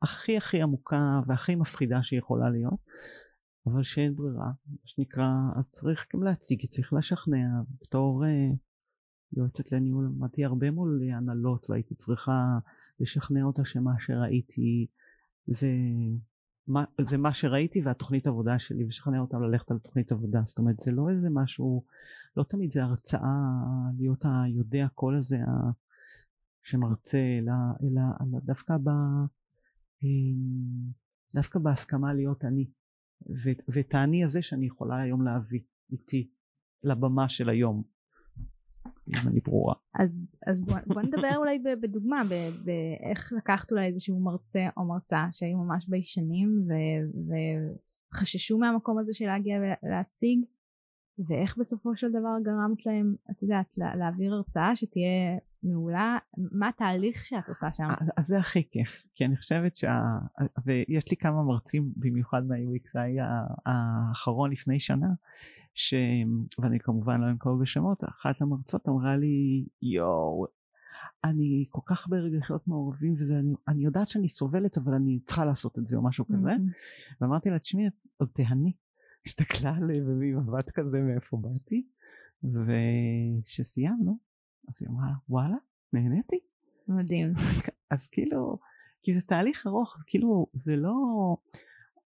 הכי 0.03 0.37
הכי 0.37 0.63
עמוקה 0.63 1.21
והכי 1.27 1.55
מפחידה 1.55 2.03
שיכולה 2.03 2.51
להיות, 2.51 2.81
אבל 3.67 3.83
שאין 3.83 4.15
ברירה, 4.15 4.51
מה 4.67 4.77
שנקרא, 4.85 5.29
אז 5.57 5.71
צריך 5.71 6.07
גם 6.15 6.23
להציג, 6.23 6.67
צריך 6.67 6.93
לשכנע, 6.93 7.49
בתור 7.83 8.25
uh, 8.25 8.57
יועצת 9.37 9.73
לניהול, 9.73 10.07
עמדתי 10.07 10.45
הרבה 10.45 10.71
מול 10.71 11.01
הנהלות 11.13 11.71
והייתי 11.71 11.95
צריכה 11.95 12.59
לשכנע 13.01 13.43
אותה 13.43 13.65
שמה 13.65 13.93
שראיתי 13.99 14.87
זה 15.49 15.69
מה, 16.67 16.85
זה 17.01 17.19
מה 17.19 17.35
שראיתי 17.35 17.81
והתוכנית 17.81 18.27
עבודה 18.27 18.59
שלי 18.59 18.85
ושכנע 18.85 19.19
אותם 19.19 19.43
ללכת 19.43 19.71
על 19.71 19.79
תוכנית 19.79 20.13
עבודה 20.13 20.43
זאת 20.47 20.59
אומרת 20.59 20.81
זה 20.81 20.93
לא 20.93 21.11
איזה 21.11 21.29
משהו 21.31 21.85
לא 22.37 22.43
תמיד 22.43 22.71
זה 22.71 22.83
הרצאה 22.83 23.37
להיות 23.99 24.25
היודע 24.25 24.87
כל 24.95 25.17
הזה 25.17 25.39
שמרצה 26.63 27.19
אלא, 27.39 27.53
אלא, 27.83 28.03
אלא 28.21 28.39
דווקא 28.45 28.77
ב, 28.77 28.89
אמ, 30.03 30.93
דווקא 31.35 31.59
בהסכמה 31.59 32.15
להיות 32.15 32.45
אני 32.45 32.67
ואת 33.69 33.95
האני 33.95 34.25
הזה 34.25 34.43
שאני 34.43 34.67
יכולה 34.67 35.01
היום 35.01 35.23
להביא 35.23 35.61
איתי 35.93 36.31
לבמה 36.83 37.29
של 37.29 37.49
היום. 37.49 37.83
אם 39.09 39.29
אני 39.29 39.41
ברורה. 39.41 39.75
אז, 39.95 40.37
אז 40.47 40.65
בוא, 40.65 40.77
בוא 40.87 41.03
נדבר 41.03 41.37
אולי 41.37 41.59
בדוגמה 41.81 42.23
באיך 42.65 43.33
לקחת 43.37 43.73
אולי 43.73 43.87
איזשהו 43.87 44.21
מרצה 44.21 44.69
או 44.77 44.85
מרצה 44.85 45.27
שהיו 45.33 45.59
ממש 45.59 45.89
ביישנים 45.89 46.69
וחששו 48.15 48.59
מהמקום 48.59 48.99
הזה 48.99 49.15
של 49.15 49.27
להגיע 49.27 49.59
ולהציג 49.83 50.41
ואיך 51.29 51.59
בסופו 51.59 51.97
של 51.97 52.11
דבר 52.11 52.37
גרמת 52.43 52.87
להם 52.87 53.15
את 53.31 53.43
יודעת 53.43 53.67
להעביר 53.77 54.35
הרצאה 54.35 54.77
שתהיה 54.77 55.39
מעולה 55.63 56.19
מה 56.37 56.69
התהליך 56.69 57.25
שאת 57.25 57.49
עושה 57.49 57.67
שם 57.73 57.89
אז 58.17 58.27
זה 58.27 58.39
הכי 58.39 58.69
כיף 58.71 59.07
כי 59.15 59.25
אני 59.25 59.37
חושבת 59.37 59.77
שה... 59.77 60.01
ויש 60.65 61.11
לי 61.11 61.17
כמה 61.17 61.43
מרצים 61.43 61.93
במיוחד 61.97 62.47
מה-UXI 62.47 63.23
האחרון 63.67 64.51
לפני 64.51 64.81
שנה 64.81 65.09
ש... 65.79 65.95
ואני 66.59 66.79
כמובן 66.81 67.21
לא 67.21 67.27
אנקוב 67.31 67.63
בשמות 67.63 68.05
אחת 68.05 68.43
המרצות 68.43 68.89
אמרה 68.89 69.17
לי 69.17 69.67
יואו 69.83 70.47
אני 71.25 71.65
כל 71.69 71.81
כך 71.87 72.09
ברגשות 72.09 72.69
מעורבים 72.69 73.15
וזה 73.19 73.35
אני, 73.39 73.55
אני 73.69 73.85
יודעת 73.85 74.09
שאני 74.09 74.29
סובלת 74.29 74.79
אבל 74.79 74.95
אני 74.95 75.21
צריכה 75.27 75.45
לעשות 75.45 75.79
את 75.79 75.87
זה 75.87 75.97
או 75.97 76.05
משהו 76.05 76.25
כזה. 76.27 76.51
mm-hmm. 76.51 77.21
ואמרתי 77.21 77.51
לה 77.51 77.59
תשמעי 77.59 77.85
עוד 78.17 78.29
תהני. 78.33 78.73
הסתכלה 79.27 79.77
עליי 79.77 80.01
במבט 80.01 80.71
כזה 80.71 81.01
מאיפה 81.01 81.37
באתי. 81.37 81.87
וכשסיימנו 82.45 84.19
אז 84.69 84.75
היא 84.81 84.89
אמרה 84.89 85.09
וואלה 85.29 85.57
נהניתי. 85.93 86.41
מדהים. 86.89 87.33
אז 87.91 88.09
כאילו 88.09 88.59
כי 89.03 89.13
זה 89.13 89.21
תהליך 89.21 89.67
ארוך 89.67 89.95
זה 89.99 90.05
כאילו 90.07 90.47
זה 90.53 90.77
לא 90.77 90.95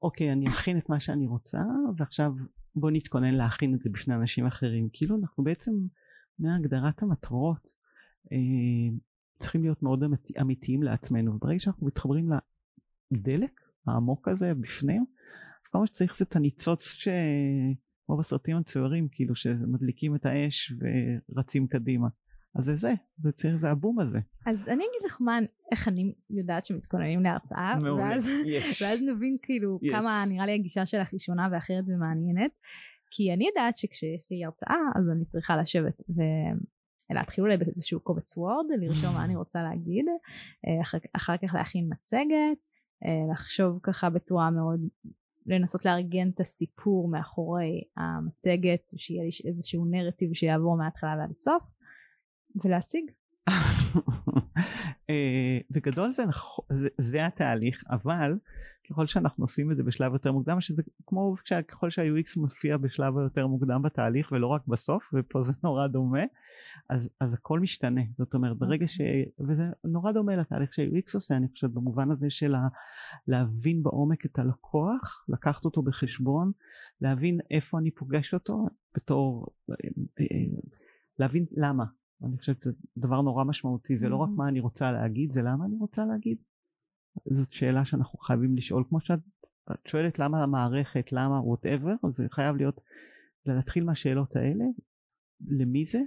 אוקיי 0.02 0.32
אני 0.32 0.50
אכין 0.50 0.78
את 0.78 0.90
מה 0.90 1.00
שאני 1.00 1.28
רוצה 1.28 1.62
ועכשיו 1.98 2.34
בוא 2.76 2.92
נתכונן 2.92 3.34
להכין 3.34 3.76
את 3.76 3.82
זה 3.82 3.90
בפני 3.90 4.16
אנשים 4.16 4.46
אחרים. 4.46 4.90
כאילו 4.94 5.16
אנחנו 5.16 5.44
בעצם 5.44 5.72
מהגדרת 6.40 7.04
המטרות 7.04 7.74
אה, 8.32 8.38
צריכים 9.40 9.62
להיות 9.62 9.84
מאוד 9.84 10.04
אמיתיים 10.42 10.84
לעצמנו. 10.84 11.36
וברגע 11.36 11.60
שאנחנו 11.60 11.88
מתחברים 11.88 12.32
לדלק 13.12 13.62
העמוק 13.88 14.28
הזה 14.28 14.54
בפנים 14.54 15.06
כל 15.72 15.78
מה 15.78 15.88
שצריך 15.88 16.18
זה 16.18 16.26
את 16.26 16.36
הניצוץ 16.36 16.94
ש... 16.94 17.08
כמו 18.06 18.18
בסרטים 18.18 18.58
הציורים 18.58 19.08
כאילו 19.12 19.36
שמדליקים 19.36 20.16
את 20.16 20.26
האש 20.26 20.74
ורצים 21.32 21.68
קדימה 21.68 22.08
אז 22.56 22.66
זה 22.66 22.76
זה, 22.76 22.94
זה 23.18 23.32
צריך 23.32 23.56
זה 23.56 23.70
הבום 23.70 24.00
הזה. 24.00 24.20
אז 24.46 24.68
אני 24.68 24.76
אגיד 24.76 25.06
לך 25.06 25.18
מה, 25.22 25.40
איך 25.72 25.88
אני 25.88 26.14
יודעת 26.30 26.66
שמתכוננים 26.66 27.24
להרצאה, 27.24 27.76
ואז, 27.98 28.26
yes. 28.26 28.84
ואז 28.84 29.00
נבין 29.02 29.34
כאילו 29.42 29.80
yes. 29.84 29.92
כמה 29.92 30.24
נראה 30.30 30.46
לי 30.46 30.54
הגישה 30.54 30.86
שלך 30.86 31.10
היא 31.12 31.20
שונה 31.20 31.50
ואחרת 31.52 31.84
ומעניינת, 31.88 32.52
כי 33.12 33.34
אני 33.34 33.48
יודעת 33.48 33.78
שכשיש 33.78 34.28
לי 34.32 34.46
הרצאה 34.46 34.80
אז 34.96 35.10
אני 35.10 35.26
צריכה 35.26 35.58
לשבת 35.58 36.02
ולהתחיל 37.10 37.44
אולי 37.44 37.58
באיזשהו 37.58 38.00
קובץ 38.00 38.38
וורד, 38.38 38.66
לרשום 38.80 39.14
מה 39.14 39.26
אני 39.26 39.36
רוצה 39.36 39.64
להגיד, 39.64 40.06
אה, 40.68 40.82
אחר, 40.82 40.98
אחר 41.14 41.38
כך 41.38 41.54
להכין 41.54 41.90
מצגת, 41.92 42.60
אה, 43.06 43.32
לחשוב 43.34 43.80
ככה 43.84 44.10
בצורה 44.10 44.52
מאוד 44.52 44.80
לנסות 45.46 45.86
לארגן 45.86 46.30
את 46.30 46.40
הסיפור 46.40 47.10
מאחורי 47.10 47.84
המצגת, 47.98 48.92
שיהיה 48.98 49.24
לי 49.24 49.30
איזשהו 49.46 49.86
נרטיב 49.86 50.34
שיעבור 50.34 50.78
מההתחלה 50.78 51.16
ועד 51.20 51.32
הסוף, 51.32 51.64
ולהציג. 52.56 53.12
אה, 55.10 55.60
בגדול 55.72 56.12
זה, 56.12 56.26
נכון, 56.26 56.66
זה, 56.70 56.88
זה 56.98 57.26
התהליך, 57.26 57.84
אבל 57.90 58.38
ככל 58.90 59.08
שאנחנו 59.08 59.44
עושים 59.44 59.72
את 59.72 59.78
זה 59.78 59.84
בשלב 59.84 60.14
יותר 60.14 60.32
מוקדם, 60.32 60.62
שזה 60.62 60.84
כמו 61.06 61.36
ככל 61.68 61.90
שה-UX 61.90 62.40
מופיע 62.40 62.78
בשלב 62.78 63.18
יותר 63.18 63.48
מוקדם 63.48 63.82
בתהליך 63.82 64.32
ולא 64.32 64.48
רק 64.48 64.68
בסוף, 64.68 65.14
ופה 65.14 65.44
זה 65.44 65.54
נורא 65.64 65.88
דומה, 65.88 66.24
אז, 66.90 67.10
אז 67.20 67.34
הכל 67.34 67.60
משתנה. 67.60 68.02
זאת 68.18 68.34
אומרת, 68.34 68.58
ברגע 68.58 68.88
ש... 68.88 69.02
וזה 69.40 69.64
נורא 69.84 70.12
דומה 70.12 70.36
לתהליך 70.36 70.74
שה-UX 70.74 71.12
עושה, 71.14 71.36
אני 71.36 71.48
חושבת, 71.48 71.72
במובן 71.72 72.12
הזה 72.12 72.30
של 72.30 72.56
ה... 72.56 72.68
להבין 73.28 73.84
בעומק 73.84 74.26
את 74.26 74.40
הלקוח, 74.40 75.26
לקחת 75.30 75.66
אותו 75.66 75.82
בחשבון, 75.82 76.52
להבין 77.02 77.40
איפה 77.52 77.80
אני 77.80 77.92
פוגש 77.92 78.34
אותו, 78.34 78.68
בתור... 78.96 79.48
אה, 79.70 79.76
אה, 80.22 80.26
להבין 81.20 81.46
למה. 81.52 81.86
אני 82.24 82.38
חושבת 82.38 82.62
שזה 82.62 82.72
דבר 82.98 83.22
נורא 83.22 83.44
משמעותי, 83.44 83.98
זה 83.98 84.10
לא 84.10 84.16
רק 84.16 84.30
מה 84.36 84.48
אני 84.48 84.60
רוצה 84.60 84.92
להגיד, 84.92 85.32
זה 85.32 85.42
למה 85.42 85.66
אני 85.66 85.76
רוצה 85.78 86.06
להגיד. 86.06 86.38
זאת 87.26 87.54
שאלה 87.54 87.86
שאנחנו 87.86 88.20
חייבים 88.20 88.58
לשאול. 88.58 88.84
כמו 88.90 89.00
שאת 89.00 89.20
שואלת 89.88 90.20
למה 90.20 90.44
המערכת 90.44 91.12
למה 91.12 91.40
whatever 91.40 92.10
זה 92.10 92.28
חייב 92.32 92.56
להיות 92.56 92.82
להתחיל 93.46 93.84
מהשאלות 93.84 94.36
האלה 94.36 94.66
למי 95.48 95.86
זה? 95.86 96.00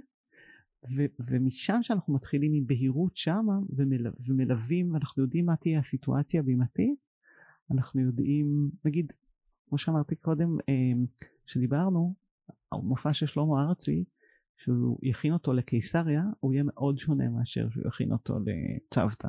ו- 0.95 1.23
ומשם 1.27 1.79
שאנחנו 1.81 2.13
מתחילים 2.13 2.53
עם 2.53 2.67
בהירות 2.67 3.17
שמה 3.17 3.59
ומל- 3.69 4.13
ומלווים 4.27 4.93
ואנחנו 4.93 5.23
יודעים 5.23 5.45
מה 5.45 5.55
תהיה 5.55 5.79
הסיטואציה 5.79 6.39
הבימתית 6.39 6.99
אנחנו 7.71 8.01
יודעים 8.01 8.69
נגיד 8.85 9.13
כמו 9.69 9.77
שאמרתי 9.77 10.15
קודם 10.15 10.57
כשדיברנו 11.45 12.13
המופע 12.71 13.13
של 13.13 13.25
שלמה 13.25 13.63
ארצי 13.63 14.03
שהוא 14.57 14.99
יכין 15.01 15.33
אותו 15.33 15.53
לקיסריה 15.53 16.23
הוא 16.39 16.53
יהיה 16.53 16.63
מאוד 16.63 16.97
שונה 16.97 17.29
מאשר 17.29 17.69
שהוא 17.69 17.87
יכין 17.87 18.11
אותו 18.11 18.39
לצוותא. 18.39 19.27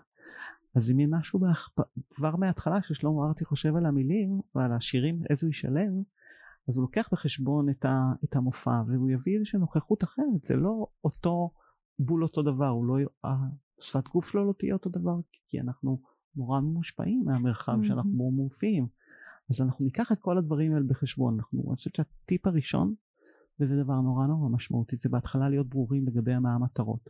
אז 0.74 0.90
אם 0.90 1.00
יהיה 1.00 1.08
משהו 1.10 1.38
בהכפ... 1.38 1.78
כבר 2.14 2.36
מההתחלה 2.36 2.82
ששלמה 2.82 3.26
ארצי 3.26 3.44
חושב 3.44 3.76
על 3.76 3.86
המילים 3.86 4.40
ועל 4.54 4.72
השירים 4.72 5.22
איזה 5.30 5.46
הוא 5.46 5.50
ישלב 5.50 5.92
אז 6.68 6.76
הוא 6.76 6.82
לוקח 6.82 7.08
בחשבון 7.12 7.68
את, 7.68 7.84
ה... 7.84 8.12
את 8.24 8.36
המופע 8.36 8.82
והוא 8.86 9.10
יביא 9.10 9.34
איזושהי 9.36 9.58
נוכחות 9.58 10.04
אחרת. 10.04 10.44
זה 10.44 10.56
לא 10.56 10.86
אותו 11.04 11.50
בול 11.98 12.22
אותו 12.22 12.42
דבר 12.42 12.68
הוא 12.68 12.86
לא 12.86 12.96
השפת 13.24 14.08
גוף 14.08 14.28
שלו 14.28 14.46
לא 14.46 14.52
תהיה 14.58 14.74
אותו 14.74 14.90
דבר 14.90 15.16
כי 15.48 15.60
אנחנו 15.60 16.00
נורא 16.36 16.60
מושפעים 16.60 17.22
מהמרחב 17.24 17.78
mm-hmm. 17.80 17.88
שאנחנו 17.88 18.30
מופיעים. 18.30 18.86
אז 19.50 19.60
אנחנו 19.60 19.84
ניקח 19.84 20.12
את 20.12 20.18
כל 20.20 20.38
הדברים 20.38 20.74
האלה 20.74 20.84
בחשבון. 20.88 21.34
אנחנו 21.34 21.64
אני 21.68 21.76
חושבת 21.76 21.96
שהטיפ 21.96 22.46
הראשון 22.46 22.94
וזה 23.60 23.82
דבר 23.82 24.00
נורא 24.00 24.26
נורא 24.26 24.48
משמעותי 24.48 24.96
זה 25.02 25.08
בהתחלה 25.08 25.48
להיות 25.48 25.68
ברורים 25.68 26.06
לגבי 26.06 26.38
מה 26.38 26.54
המטרות. 26.54 27.08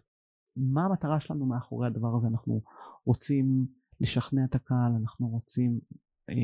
מה 0.56 0.84
המטרה 0.84 1.20
שלנו 1.20 1.46
מאחורי 1.46 1.86
הדבר 1.86 2.16
הזה? 2.16 2.26
אנחנו 2.26 2.62
רוצים 3.04 3.66
לשכנע 4.00 4.44
את 4.44 4.54
הקהל 4.54 4.92
אנחנו 5.00 5.28
רוצים 5.28 5.80
אה, 6.30 6.34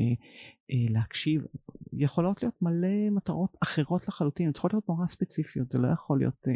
אה, 0.71 0.93
להקשיב. 0.93 1.45
יכולות 1.93 2.43
להיות 2.43 2.61
מלא 2.61 3.09
מטרות 3.11 3.57
אחרות 3.63 4.07
לחלוטין 4.07 4.47
הן 4.47 4.53
צריכות 4.53 4.73
להיות 4.73 4.89
נורא 4.89 5.07
ספציפיות 5.07 5.71
זה 5.71 5.77
לא 5.77 5.87
יכול 5.87 6.19
להיות 6.19 6.47
אה, 6.47 6.53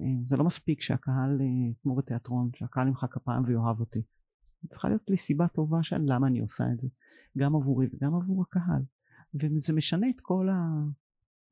אה, 0.00 0.22
זה 0.26 0.36
לא 0.36 0.44
מספיק 0.44 0.80
שהקהל 0.80 1.40
אה, 1.40 1.72
כמו 1.82 1.94
בתיאטרון 1.96 2.50
שהקהל 2.56 2.88
ימחא 2.88 3.06
כפיים 3.06 3.42
ויאהב 3.46 3.80
אותי. 3.80 4.02
צריכה 4.68 4.88
להיות 4.88 5.10
לי 5.10 5.16
סיבה 5.16 5.48
טובה 5.48 5.82
של 5.82 6.00
למה 6.04 6.26
אני 6.26 6.40
עושה 6.40 6.64
את 6.72 6.80
זה 6.80 6.88
גם 7.38 7.56
עבורי 7.56 7.86
וגם 7.92 8.14
עבור 8.14 8.42
הקהל. 8.42 8.82
וזה 9.34 9.72
משנה 9.72 10.06
את 10.10 10.20
כל 10.22 10.48
ה... 10.48 10.54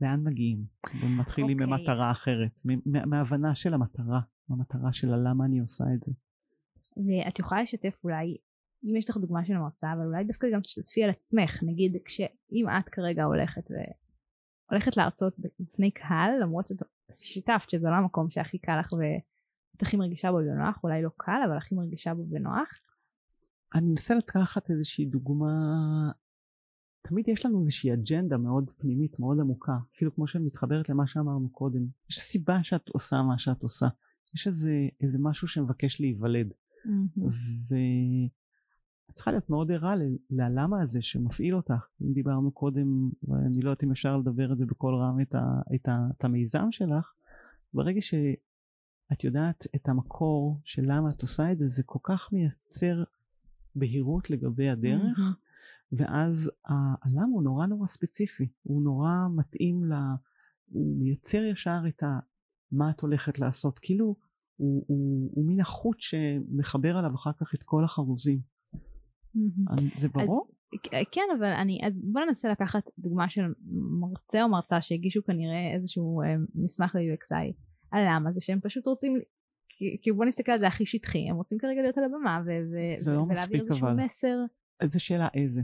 לאן 0.03 0.21
מגיעים 0.25 0.65
ומתחילים 1.03 1.61
okay. 1.61 1.63
אוקיי. 1.63 1.79
ממטרה 1.79 2.11
אחרת 2.11 2.51
מהבנה 3.07 3.55
של 3.55 3.75
המטרה 3.75 4.21
המטרה 4.49 4.93
של 4.93 5.15
הלמה 5.15 5.45
אני 5.45 5.59
עושה 5.59 5.85
את 5.95 6.01
זה. 6.07 6.13
ואת 6.97 7.39
יכולה 7.39 7.63
לשתף 7.63 7.99
אולי 8.05 8.37
אם 8.85 8.97
יש 8.97 9.11
לך 9.11 9.17
דוגמה 9.17 9.45
של 9.45 9.53
המרצה 9.53 9.93
אבל 9.93 10.07
אולי 10.07 10.25
דווקא 10.25 10.47
גם 10.53 10.61
תשתתפי 10.61 11.05
על 11.05 11.11
עצמך 11.11 11.63
נגיד 11.63 11.97
כשאם 12.05 12.67
את 12.79 12.89
כרגע 12.89 13.25
הולכת 13.25 13.71
ו... 13.71 13.75
הולכת 14.71 14.97
להרצות 14.97 15.35
בפני 15.61 15.91
קהל 15.91 16.31
למרות 16.43 16.71
ששיתפת 17.13 17.71
שזה 17.71 17.89
לא 17.89 17.95
המקום 17.95 18.31
שהכי 18.31 18.59
קל 18.59 18.81
לך 18.81 18.93
ואת 18.93 19.83
הכי 19.83 19.97
מרגישה 19.97 20.33
בו 20.33 20.39
בנוח 20.39 20.85
אולי 20.85 21.03
לא 21.03 21.11
קל 21.17 21.41
אבל 21.47 21.57
הכי 21.57 21.75
מרגישה 21.75 22.15
בו 22.15 22.25
בנוח. 22.25 22.69
אני 23.75 23.87
מנסה 23.87 24.15
לקחת 24.15 24.71
איזושהי 24.71 25.05
דוגמה 25.07 25.53
תמיד 27.03 27.29
יש 27.29 27.47
לנו 27.47 27.61
איזושהי 27.61 27.93
אג'נדה 27.93 28.37
מאוד 28.37 28.71
פנימית 28.79 29.19
מאוד 29.19 29.41
עמוקה 29.41 29.77
אפילו 29.97 30.15
כמו 30.15 30.27
שמתחברת 30.27 30.89
למה 30.89 31.07
שאמרנו 31.07 31.49
קודם. 31.49 31.87
יש 32.11 32.21
סיבה 32.21 32.63
שאת 32.63 32.89
עושה 32.89 33.23
מה 33.23 33.39
שאת 33.39 33.63
עושה. 33.63 33.89
יש 34.35 34.49
איזה, 34.49 34.89
איזה 35.01 35.19
משהו 35.21 35.49
שמבקש 35.49 36.01
להיוולד. 36.01 36.53
mm-hmm. 36.87 37.21
ואת 37.69 39.15
צריכה 39.15 39.31
להיות 39.31 39.51
מאוד 39.51 39.73
ערה 39.73 39.95
ללמה 40.31 40.83
הזה 40.83 41.03
שמפעיל 41.03 41.55
אותך. 41.55 41.87
אם 42.03 42.13
דיברנו 42.13 42.51
קודם 42.51 43.11
ואני 43.29 43.63
לא 43.63 43.71
יודעת 43.71 43.85
אם 43.85 43.91
אפשר 43.91 44.17
לדבר 44.17 44.53
את 44.53 44.59
זה 44.59 44.67
בקול 44.67 44.95
רם 44.95 45.21
את, 45.21 45.35
ה, 45.35 45.61
את, 45.75 45.89
ה, 45.89 46.07
את 46.19 46.25
המיזם 46.25 46.69
שלך 46.71 47.13
ברגע 47.75 48.01
שאת 48.01 49.25
יודעת 49.25 49.67
את 49.75 49.89
המקור 49.89 50.61
של 50.65 50.83
למה 50.87 51.11
את 51.11 51.23
עושה 51.23 51.53
את 51.53 51.59
זה 51.59 51.67
זה 51.67 51.83
כל 51.83 51.99
כך 52.03 52.29
מייצר 52.33 53.05
בהירות 53.77 54.31
לגבי 54.31 54.69
הדרך. 54.71 55.19
mm-hmm. 55.19 55.42
ואז 55.93 56.51
הלמה 57.03 57.25
הוא 57.33 57.43
נורא 57.43 57.67
נורא 57.67 57.87
ספציפי, 57.87 58.49
הוא 58.63 58.83
נורא 58.83 59.11
מתאים 59.37 59.85
ל... 59.85 59.93
הוא 60.67 60.99
מייצר 60.99 61.45
ישר 61.45 61.81
את 61.89 62.03
ה... 62.03 62.19
מה 62.73 62.91
את 62.91 63.01
הולכת 63.01 63.39
לעשות, 63.39 63.79
כאילו 63.79 64.17
הוא, 64.57 64.85
הוא, 64.87 65.31
הוא 65.35 65.47
מין 65.47 65.61
החוט 65.61 65.97
שמחבר 66.01 66.97
עליו 66.97 67.15
אחר 67.15 67.33
כך 67.33 67.55
את 67.55 67.63
כל 67.63 67.85
החרוזים. 67.85 68.39
Mm-hmm. 69.37 70.01
זה 70.01 70.09
ברור? 70.09 70.47
כן 71.13 71.27
אבל 71.39 71.47
אני 71.47 71.81
אז 71.87 72.01
בוא 72.05 72.21
ננסה 72.21 72.51
לקחת 72.51 72.83
דוגמה 72.99 73.29
של 73.29 73.43
מרצה 74.01 74.43
או 74.43 74.49
מרצה 74.49 74.81
שהגישו 74.81 75.23
כנראה 75.25 75.75
איזשהו 75.75 76.23
אה, 76.23 76.35
מסמך 76.55 76.95
ל-UXI 76.95 77.53
למה 77.97 78.33
זה 78.33 78.41
שהם 78.41 78.61
פשוט 78.61 78.87
רוצים 78.87 79.21
כי 80.03 80.13
בוא 80.13 80.25
נסתכל 80.25 80.53
על 80.53 80.61
זה 80.61 80.67
הכי 80.67 80.87
שטחי 80.87 81.31
הם 81.31 81.37
רוצים 81.37 81.59
כרגע 81.59 81.83
להיות 81.83 81.99
על 81.99 82.05
הבמה 82.05 82.43
ו- 82.47 83.11
לא 83.13 83.21
ולהעביר 83.21 83.61
איזשהו 83.61 83.89
אבל. 83.89 84.05
מסר. 84.05 84.37
איזה 84.83 85.01
שאלה 85.01 85.29
איזה. 85.35 85.63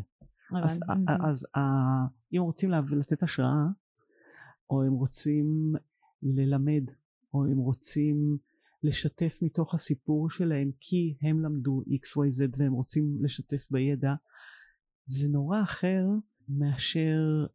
אז, 0.64 0.80
אז 1.24 1.46
uh, 1.56 1.60
אם 2.32 2.40
רוצים 2.40 2.70
לתת 2.70 3.22
השראה 3.22 3.66
או 4.70 4.82
הם 4.82 4.92
רוצים 4.92 5.74
ללמד 6.22 6.84
או 7.34 7.44
הם 7.44 7.56
רוצים 7.56 8.38
לשתף 8.82 9.38
מתוך 9.42 9.74
הסיפור 9.74 10.30
שלהם 10.30 10.70
כי 10.80 11.16
הם 11.22 11.40
למדו 11.40 11.82
xyz 11.88 12.56
והם 12.56 12.72
רוצים 12.72 13.18
לשתף 13.20 13.68
בידע 13.70 14.14
זה 15.06 15.28
נורא 15.28 15.62
אחר 15.62 16.06
מאשר 16.48 17.46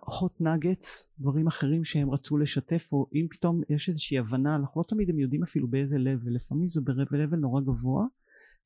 hot 0.00 0.42
nuggets 0.42 1.06
דברים 1.18 1.46
אחרים 1.46 1.84
שהם 1.84 2.10
רצו 2.10 2.36
לשתף 2.36 2.88
או 2.92 3.06
אם 3.14 3.26
פתאום 3.30 3.60
יש 3.68 3.88
איזושהי 3.88 4.18
הבנה 4.18 4.56
אנחנו 4.56 4.80
לא 4.80 4.84
תמיד 4.88 5.10
הם 5.10 5.18
יודעים 5.18 5.42
אפילו 5.42 5.68
באיזה 5.68 5.96
level 5.96 6.30
לפעמים 6.30 6.68
זה 6.68 6.80
ב-level 6.80 7.36
נורא 7.36 7.60
גבוה 7.60 8.06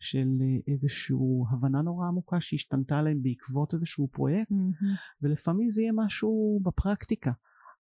של 0.02 0.28
איזושהי 0.68 1.16
הבנה 1.50 1.82
נורא 1.82 2.06
עמוקה 2.06 2.40
שהשתנתה 2.40 3.02
להם 3.02 3.22
בעקבות 3.22 3.74
איזשהו 3.74 4.08
פרויקט. 4.08 4.50
mm-hmm. 4.50 5.22
ולפעמים 5.22 5.70
זה 5.70 5.82
יהיה 5.82 5.92
משהו 5.94 6.60
בפרקטיקה. 6.62 7.32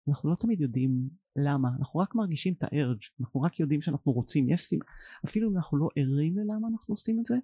אנחנו 0.09 0.29
לא 0.29 0.35
תמיד 0.35 0.61
יודעים 0.61 1.09
למה. 1.35 1.69
אנחנו 1.79 1.99
רק 1.99 2.15
מרגישים 2.15 2.53
את 2.53 2.63
הארג' 2.63 2.99
אנחנו 3.21 3.41
רק 3.41 3.59
יודעים 3.59 3.81
שאנחנו 3.81 4.11
רוצים. 4.11 4.49
יש 4.49 4.61
סימן 4.61 4.85
אפילו 5.25 5.49
אם 5.49 5.55
אנחנו 5.55 5.77
לא 5.77 5.89
ערים 5.95 6.37
ללמה 6.37 6.67
אנחנו 6.67 6.93
עושים 6.93 7.19
את 7.19 7.25
זה 7.25 7.35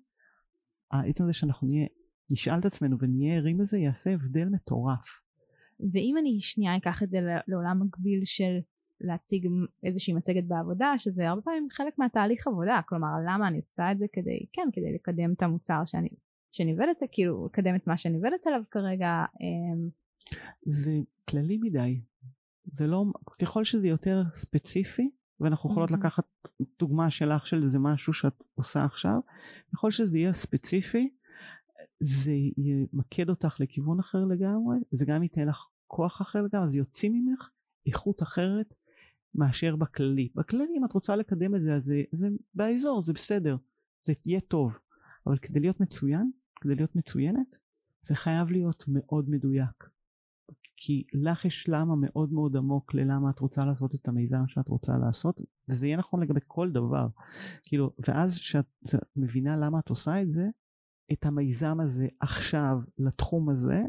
העצם 0.92 1.24
הזה 1.24 1.34
שאנחנו 1.34 1.68
נהיה 1.68 1.88
נשאל 2.30 2.60
את 2.60 2.66
עצמנו 2.66 2.98
ונהיה 3.00 3.38
ערים 3.38 3.62
לזה 3.62 3.78
יעשה 3.78 4.14
הבדל 4.14 4.46
מטורף. 4.46 5.22
ואם 5.92 6.16
אני 6.22 6.42
שנייה 6.42 6.78
אקח 6.78 7.04
את 7.04 7.10
זה 7.10 7.20
לעולם 7.48 7.84
מקביל 7.86 8.22
של 8.24 8.60
להציג 9.02 9.48
איזושהי 9.84 10.14
מצגת 10.14 10.44
בעבודה 10.44 10.94
שזה 10.98 11.30
הרבה 11.30 11.42
פעמים 11.42 11.68
חלק 11.72 12.00
מהתהליך 12.00 12.48
עבודה 12.48 12.82
כלומר 12.88 13.08
למה 13.28 13.48
אני 13.48 13.58
עושה 13.58 13.92
את 13.92 13.98
זה 13.98 14.06
כדי 14.14 14.46
כן 14.54 14.68
כדי 14.74 14.94
לקדם 14.94 15.34
את 15.34 15.42
המוצר 15.42 15.82
שאני 15.86 16.10
שאני 16.54 16.72
עובדת 16.72 16.98
כאילו 17.12 17.46
לקדם 17.46 17.76
את 17.76 17.88
מה 17.88 17.98
שאני 17.98 18.16
עובדת 18.16 18.48
עליו 18.48 18.62
כרגע. 18.72 19.26
אמ, 19.42 19.90
זה 20.66 20.92
כללי 21.30 21.58
מדי 21.58 22.02
זה 22.66 22.88
לא 22.88 23.06
ככל 23.42 23.64
שזה 23.64 23.88
יותר 23.88 24.24
ספציפי 24.34 25.10
ואנחנו 25.40 25.72
יכולות 25.72 25.92
mm-hmm. 25.92 25.98
לקחת 25.98 26.26
דוגמה 26.80 27.12
שלך 27.12 27.48
של 27.48 27.64
איזה 27.64 27.80
משהו 27.80 28.14
שאת 28.14 28.44
עושה 28.56 28.86
עכשיו 28.86 29.20
ככל 29.74 29.92
שזה 29.92 30.18
יהיה 30.18 30.34
ספציפי 30.34 31.10
זה 32.00 32.32
ימקד 32.58 33.30
אותך 33.30 33.60
לכיוון 33.60 34.00
אחר 34.00 34.26
לגמרי 34.26 34.78
זה 34.92 35.06
גם 35.06 35.24
ייתן 35.24 35.48
לך 35.48 35.68
כוח 35.88 36.22
אחר 36.22 36.42
לגמרי 36.42 36.70
זה 36.70 36.78
יוציא 36.78 37.10
ממך 37.10 37.50
איכות 37.88 38.24
אחרת 38.24 38.74
מאשר 39.36 39.76
בכללי. 39.76 40.30
בכללי 40.36 40.74
אם 40.78 40.86
את 40.86 40.94
רוצה 40.94 41.16
לקדם 41.16 41.56
את 41.56 41.62
זה 41.62 41.76
אז 41.76 41.84
זה, 41.84 42.04
זה 42.12 42.28
באזור 42.54 43.04
זה 43.04 43.14
בסדר. 43.14 43.58
זה 44.06 44.14
יהיה 44.26 44.40
טוב. 44.40 44.78
אבל 45.28 45.38
כדי 45.38 45.60
להיות 45.60 45.80
מצוין 45.80 46.32
כדי 46.64 46.76
להיות 46.76 46.96
מצוינת 46.96 47.58
זה 48.02 48.16
חייב 48.16 48.52
להיות 48.52 48.84
מאוד 48.88 49.30
מדויק. 49.30 49.90
כי 50.76 51.04
לך 51.14 51.46
יש 51.46 51.70
למה 51.70 51.96
מאוד 51.96 52.34
מאוד 52.34 52.56
עמוק 52.56 52.94
ללמה 52.94 53.30
את 53.30 53.40
רוצה 53.40 53.66
לעשות 53.66 53.96
את 53.96 54.08
המיזם 54.08 54.48
שאת 54.48 54.68
רוצה 54.68 54.98
לעשות 54.98 55.42
וזה 55.70 55.88
יהיה 55.88 55.98
נכון 55.98 56.24
לגבי 56.24 56.40
כל 56.48 56.72
דבר. 56.72 57.08
כאילו 57.64 57.94
ואז 58.08 58.38
כשאת 58.38 58.66
מבינה 59.16 59.58
למה 59.58 59.80
את 59.80 59.90
עושה 59.90 60.22
את 60.22 60.32
זה 60.32 60.48
את 61.14 61.26
המיזם 61.26 61.80
הזה 61.80 62.08
עכשיו 62.20 62.80
לתחום 62.98 63.50
הזה 63.50 63.84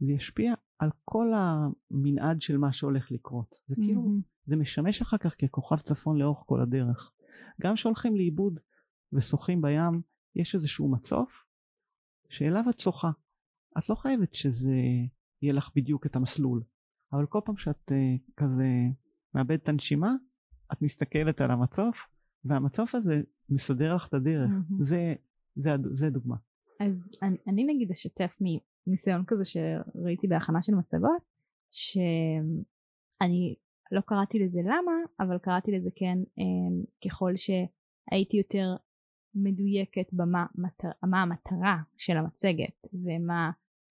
זה 0.00 0.12
ישפיע 0.12 0.54
על 0.80 0.90
כל 1.04 1.32
המנעד 1.34 2.42
של 2.42 2.58
מה 2.58 2.72
שהולך 2.72 3.12
לקרות. 3.12 3.54
זה 3.66 3.74
mm-hmm. 3.74 3.78
כאילו 3.84 4.02
זה 4.46 4.56
משמש 4.56 5.02
אחר 5.02 5.18
כך 5.18 5.34
ככוכב 5.44 5.76
צפון 5.76 6.18
לאורך 6.18 6.42
כל 6.46 6.60
הדרך. 6.60 7.12
גם 7.60 7.74
כשהולכים 7.74 8.16
לאיבוד 8.16 8.58
ושוחים 9.12 9.62
בים 9.62 10.02
יש 10.36 10.54
איזשהו 10.54 10.92
מצוף 10.92 11.44
שאליו 12.28 12.64
את 12.70 12.80
שוחה. 12.80 13.10
את 13.78 13.88
לא 13.88 13.94
חייבת 13.94 14.34
שזה 14.34 14.76
יהיה 15.42 15.52
לך 15.52 15.70
בדיוק 15.76 16.06
את 16.06 16.16
המסלול 16.16 16.62
אבל 17.12 17.26
כל 17.26 17.40
פעם 17.44 17.56
שאת 17.56 17.90
uh, 17.90 18.32
כזה 18.36 18.68
מאבדת 19.34 19.62
את 19.62 19.68
הנשימה 19.68 20.14
את 20.72 20.82
מסתכלת 20.82 21.40
על 21.40 21.50
המצוף 21.50 22.06
והמצוף 22.44 22.94
הזה 22.94 23.20
מסדר 23.48 23.94
לך 23.94 24.08
את 24.08 24.14
הדרך. 24.14 24.50
mm-hmm. 24.50 24.74
זה, 24.78 25.14
זה, 25.56 25.70
זה 25.92 26.10
דוגמה 26.10 26.36
אז 26.80 27.10
אני, 27.22 27.36
אני 27.48 27.64
נגיד 27.64 27.90
אשתף 27.90 28.36
מניסיון 28.90 29.24
כזה 29.26 29.44
שראיתי 29.44 30.26
בהכנה 30.26 30.62
של 30.62 30.74
מצגות 30.74 31.22
שאני 31.70 33.54
לא 33.92 34.00
קראתי 34.00 34.38
לזה 34.38 34.60
למה 34.64 34.92
אבל 35.20 35.38
קראתי 35.38 35.72
לזה 35.72 35.90
כן 35.94 36.18
um, 36.40 37.08
ככל 37.08 37.32
שהייתי 37.36 38.36
יותר 38.36 38.76
מדויקת 39.34 40.12
במה 40.12 40.46
מטר, 40.54 40.88
מה 41.02 41.22
המטרה 41.22 41.78
של 41.96 42.16
המצגת 42.16 42.86
ומה 42.92 43.50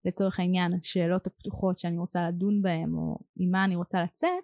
לצורך 0.06 0.39
העניין 0.39 0.73
השאלות 0.73 1.27
הפתוחות 1.27 1.79
שאני 1.79 1.97
רוצה 1.97 2.27
לדון 2.29 2.62
בהן 2.62 2.93
או 2.93 3.17
עם 3.36 3.51
מה 3.51 3.65
אני 3.65 3.75
רוצה 3.75 4.03
לצאת 4.03 4.43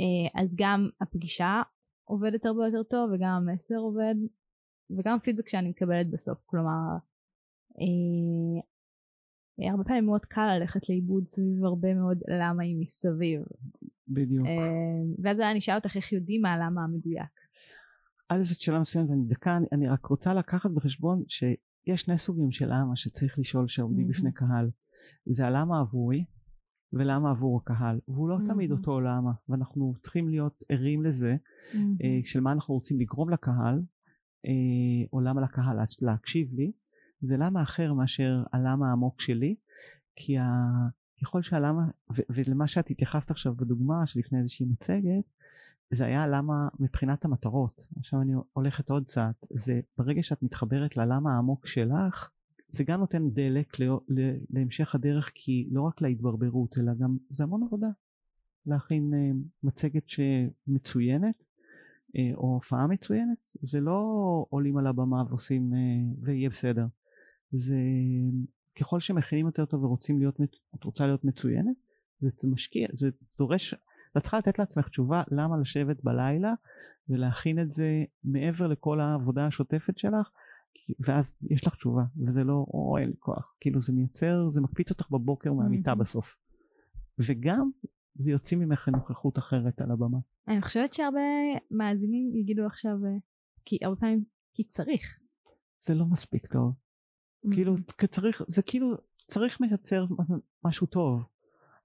אה, 0.00 0.42
אז 0.42 0.54
גם 0.58 0.88
הפגישה 1.00 1.62
עובדת 2.04 2.46
הרבה 2.46 2.66
יותר 2.66 2.82
טוב 2.82 3.10
וגם 3.12 3.28
המסר 3.28 3.76
עובד 3.76 4.14
וגם 4.98 5.16
הפידבק 5.16 5.48
שאני 5.48 5.68
מקבלת 5.68 6.10
בסוף. 6.10 6.38
כלומר 6.46 6.96
אה, 7.80 8.60
הרבה 9.58 9.84
פעמים 9.84 10.06
מאוד 10.06 10.24
קל 10.24 10.56
ללכת 10.58 10.88
לאיבוד 10.88 11.28
סביב 11.28 11.64
הרבה 11.64 11.94
מאוד 11.94 12.18
למה 12.40 12.62
היא 12.62 12.76
מסביב. 12.80 13.42
בדיוק. 14.08 14.46
אה, 14.46 14.52
ואז 15.22 15.38
היה 15.38 15.54
נשאל 15.54 15.74
אותך 15.74 15.96
איך 15.96 16.12
יודעים 16.12 16.42
מה 16.42 16.52
הלמה 16.52 16.84
המדויק. 16.84 17.40
עד 18.28 18.38
איזו 18.38 18.62
שאלה 18.62 18.80
מסוימת 18.80 19.10
אני 19.10 19.24
דקה 19.26 19.56
אני, 19.56 19.66
אני 19.72 19.88
רק 19.88 20.06
רוצה 20.06 20.34
לקחת 20.34 20.70
בחשבון 20.70 21.22
שיש 21.28 22.00
שני 22.00 22.18
סוגים 22.18 22.50
של 22.50 22.66
למה 22.66 22.96
שצריך 22.96 23.38
לשאול 23.38 23.68
שעומדים 23.68 24.06
mm-hmm. 24.06 24.10
בפני 24.10 24.32
קהל. 24.32 24.70
זה 25.26 25.46
הלמה 25.46 25.80
עבורי 25.80 26.24
ולמה 26.92 27.30
עבור 27.30 27.60
הקהל 27.62 28.00
והוא 28.08 28.28
לא 28.28 28.36
mm-hmm. 28.36 28.52
תמיד 28.52 28.70
אותו 28.70 29.00
למה 29.00 29.30
ואנחנו 29.48 29.94
צריכים 30.02 30.28
להיות 30.28 30.62
ערים 30.68 31.02
לזה 31.04 31.36
mm-hmm. 31.36 31.76
אה, 31.76 32.20
של 32.24 32.40
מה 32.40 32.52
אנחנו 32.52 32.74
רוצים 32.74 33.00
לגרום 33.00 33.30
לקהל 33.30 33.82
אה, 34.46 35.08
או 35.12 35.20
למה 35.20 35.40
לקהל 35.40 35.76
להקשיב 36.00 36.54
לי 36.54 36.72
זה 37.20 37.36
למה 37.36 37.62
אחר 37.62 37.92
מאשר 37.92 38.42
הלמה 38.52 38.88
העמוק 38.88 39.20
שלי 39.20 39.54
כי 40.16 40.38
ה... 40.38 40.44
ככל 41.22 41.42
שהלמה 41.42 41.88
ו- 42.16 42.22
ולמה 42.30 42.68
שאת 42.68 42.90
התייחסת 42.90 43.30
עכשיו 43.30 43.54
בדוגמה 43.54 44.06
שלפני 44.06 44.38
איזושהי 44.38 44.66
מצגת 44.66 45.24
זה 45.90 46.04
היה 46.04 46.26
למה 46.26 46.68
מבחינת 46.80 47.24
המטרות. 47.24 47.86
עכשיו 47.96 48.22
אני 48.22 48.32
הולכת 48.52 48.90
עוד 48.90 49.04
צעד 49.06 49.34
זה 49.50 49.80
ברגע 49.98 50.22
שאת 50.22 50.42
מתחברת 50.42 50.96
ללמה 50.96 51.34
העמוק 51.34 51.66
שלך 51.66 52.30
זה 52.68 52.84
גם 52.84 53.00
נותן 53.00 53.30
דלק 53.30 53.78
לא, 53.78 54.00
להמשך 54.50 54.94
הדרך 54.94 55.30
כי 55.34 55.68
לא 55.72 55.82
רק 55.82 56.00
להתברברות 56.00 56.78
אלא 56.78 56.92
גם 56.94 57.16
זה 57.30 57.44
המון 57.44 57.62
עבודה. 57.62 57.88
להכין 58.66 59.14
אה, 59.14 59.30
מצגת 59.62 60.02
שמצוינת 60.06 61.44
אה, 62.16 62.30
או 62.34 62.54
הופעה 62.54 62.86
מצוינת 62.86 63.50
זה 63.62 63.80
לא 63.80 64.00
עולים 64.50 64.76
על 64.76 64.86
הבמה 64.86 65.24
ועושים 65.28 65.74
אה, 65.74 65.78
ויהיה 66.22 66.50
בסדר 66.50 66.86
זה 67.52 67.76
ככל 68.80 69.00
שמכינים 69.00 69.46
יותר 69.46 69.64
טוב 69.64 69.84
ורוצים 69.84 70.18
להיות 70.18 70.40
את 70.74 70.84
רוצה 70.84 71.06
להיות 71.06 71.24
מצוינת 71.24 71.76
זה 72.20 72.28
משקיע 72.42 72.88
זה 72.92 73.08
דורש 73.38 73.74
את 74.16 74.22
צריכה 74.22 74.38
לתת 74.38 74.58
לעצמך 74.58 74.88
תשובה 74.88 75.22
למה 75.30 75.58
לשבת 75.58 76.04
בלילה 76.04 76.54
ולהכין 77.08 77.62
את 77.62 77.72
זה 77.72 78.04
מעבר 78.24 78.66
לכל 78.66 79.00
העבודה 79.00 79.46
השוטפת 79.46 79.98
שלך 79.98 80.30
ואז 81.00 81.32
יש 81.50 81.66
לך 81.66 81.74
תשובה 81.74 82.02
וזה 82.26 82.44
לא 82.44 82.52
או 82.52 82.98
אין 83.00 83.08
לי 83.08 83.16
כוח 83.18 83.54
כאילו 83.60 83.82
זה 83.82 83.92
מייצר 83.92 84.50
זה 84.50 84.60
מקפיץ 84.60 84.90
אותך 84.90 85.10
בבוקר 85.10 85.52
מהמיטה 85.52 85.94
בסוף 85.94 86.36
וגם 87.18 87.70
זה 88.14 88.30
יוציא 88.30 88.56
ממך 88.56 88.88
נוכחות 88.88 89.38
אחרת 89.38 89.80
על 89.80 89.90
הבמה. 89.90 90.18
אני 90.48 90.62
חושבת 90.62 90.92
שהרבה 90.92 91.20
מאזינים 91.70 92.36
יגידו 92.36 92.66
עכשיו 92.66 92.96
כי 93.64 93.78
הרבה 93.82 94.00
פעמים 94.00 94.24
כי 94.54 94.64
צריך. 94.64 95.18
זה 95.80 95.94
לא 95.94 96.06
מספיק 96.06 96.46
טוב. 96.46 96.72
כאילו 97.52 97.76
צריך 98.10 98.42
זה 98.46 98.62
כאילו 98.62 98.96
צריך 99.26 99.60
מייצר 99.60 100.06
משהו 100.64 100.86
טוב. 100.86 101.22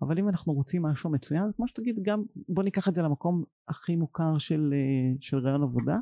אבל 0.01 0.19
אם 0.19 0.29
אנחנו 0.29 0.53
רוצים 0.53 0.81
משהו 0.81 1.09
מצוין 1.09 1.51
כמו 1.55 1.67
שתגיד 1.67 1.99
גם 2.03 2.23
בוא 2.49 2.63
ניקח 2.63 2.87
את 2.87 2.95
זה 2.95 3.01
למקום 3.01 3.43
הכי 3.67 3.95
מוכר 3.95 4.37
של, 4.37 4.73
אה, 4.73 5.15
של 5.19 5.37
רעיון 5.37 5.63
עבודה. 5.63 5.97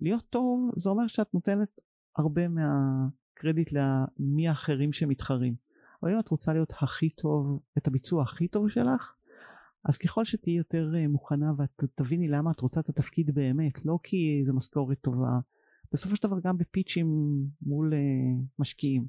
להיות 0.00 0.24
טוב 0.30 0.70
זה 0.76 0.88
אומר 0.88 1.06
שאת 1.06 1.34
נותנת 1.34 1.80
הרבה 2.16 2.42
מהקרדיט 2.48 3.72
למי 3.72 4.48
האחרים 4.48 4.92
שמתחרים. 4.92 5.54
אבל 6.02 6.12
אם 6.12 6.18
את 6.18 6.28
רוצה 6.28 6.52
להיות 6.52 6.72
הכי 6.82 7.10
טוב 7.10 7.60
את 7.78 7.86
הביצוע 7.86 8.22
הכי 8.22 8.48
טוב 8.48 8.68
שלך 8.68 9.14
אז 9.84 9.98
ככל 9.98 10.24
שתהיי 10.24 10.56
יותר 10.56 10.92
אה, 10.96 11.08
מוכנה 11.08 11.52
ואת 11.56 11.84
תביני 11.94 12.28
למה 12.28 12.50
את 12.50 12.60
רוצה 12.60 12.80
את 12.80 12.88
התפקיד 12.88 13.34
באמת 13.34 13.84
לא 13.84 13.98
כי 14.02 14.42
זו 14.46 14.54
משכורת 14.54 14.98
טובה 15.00 15.38
בסופו 15.92 16.16
של 16.16 16.28
דבר 16.28 16.40
גם 16.44 16.56
בפיצ'ים 16.58 17.06
מול 17.62 17.92
uh, 17.92 17.96
משקיעים. 18.58 19.06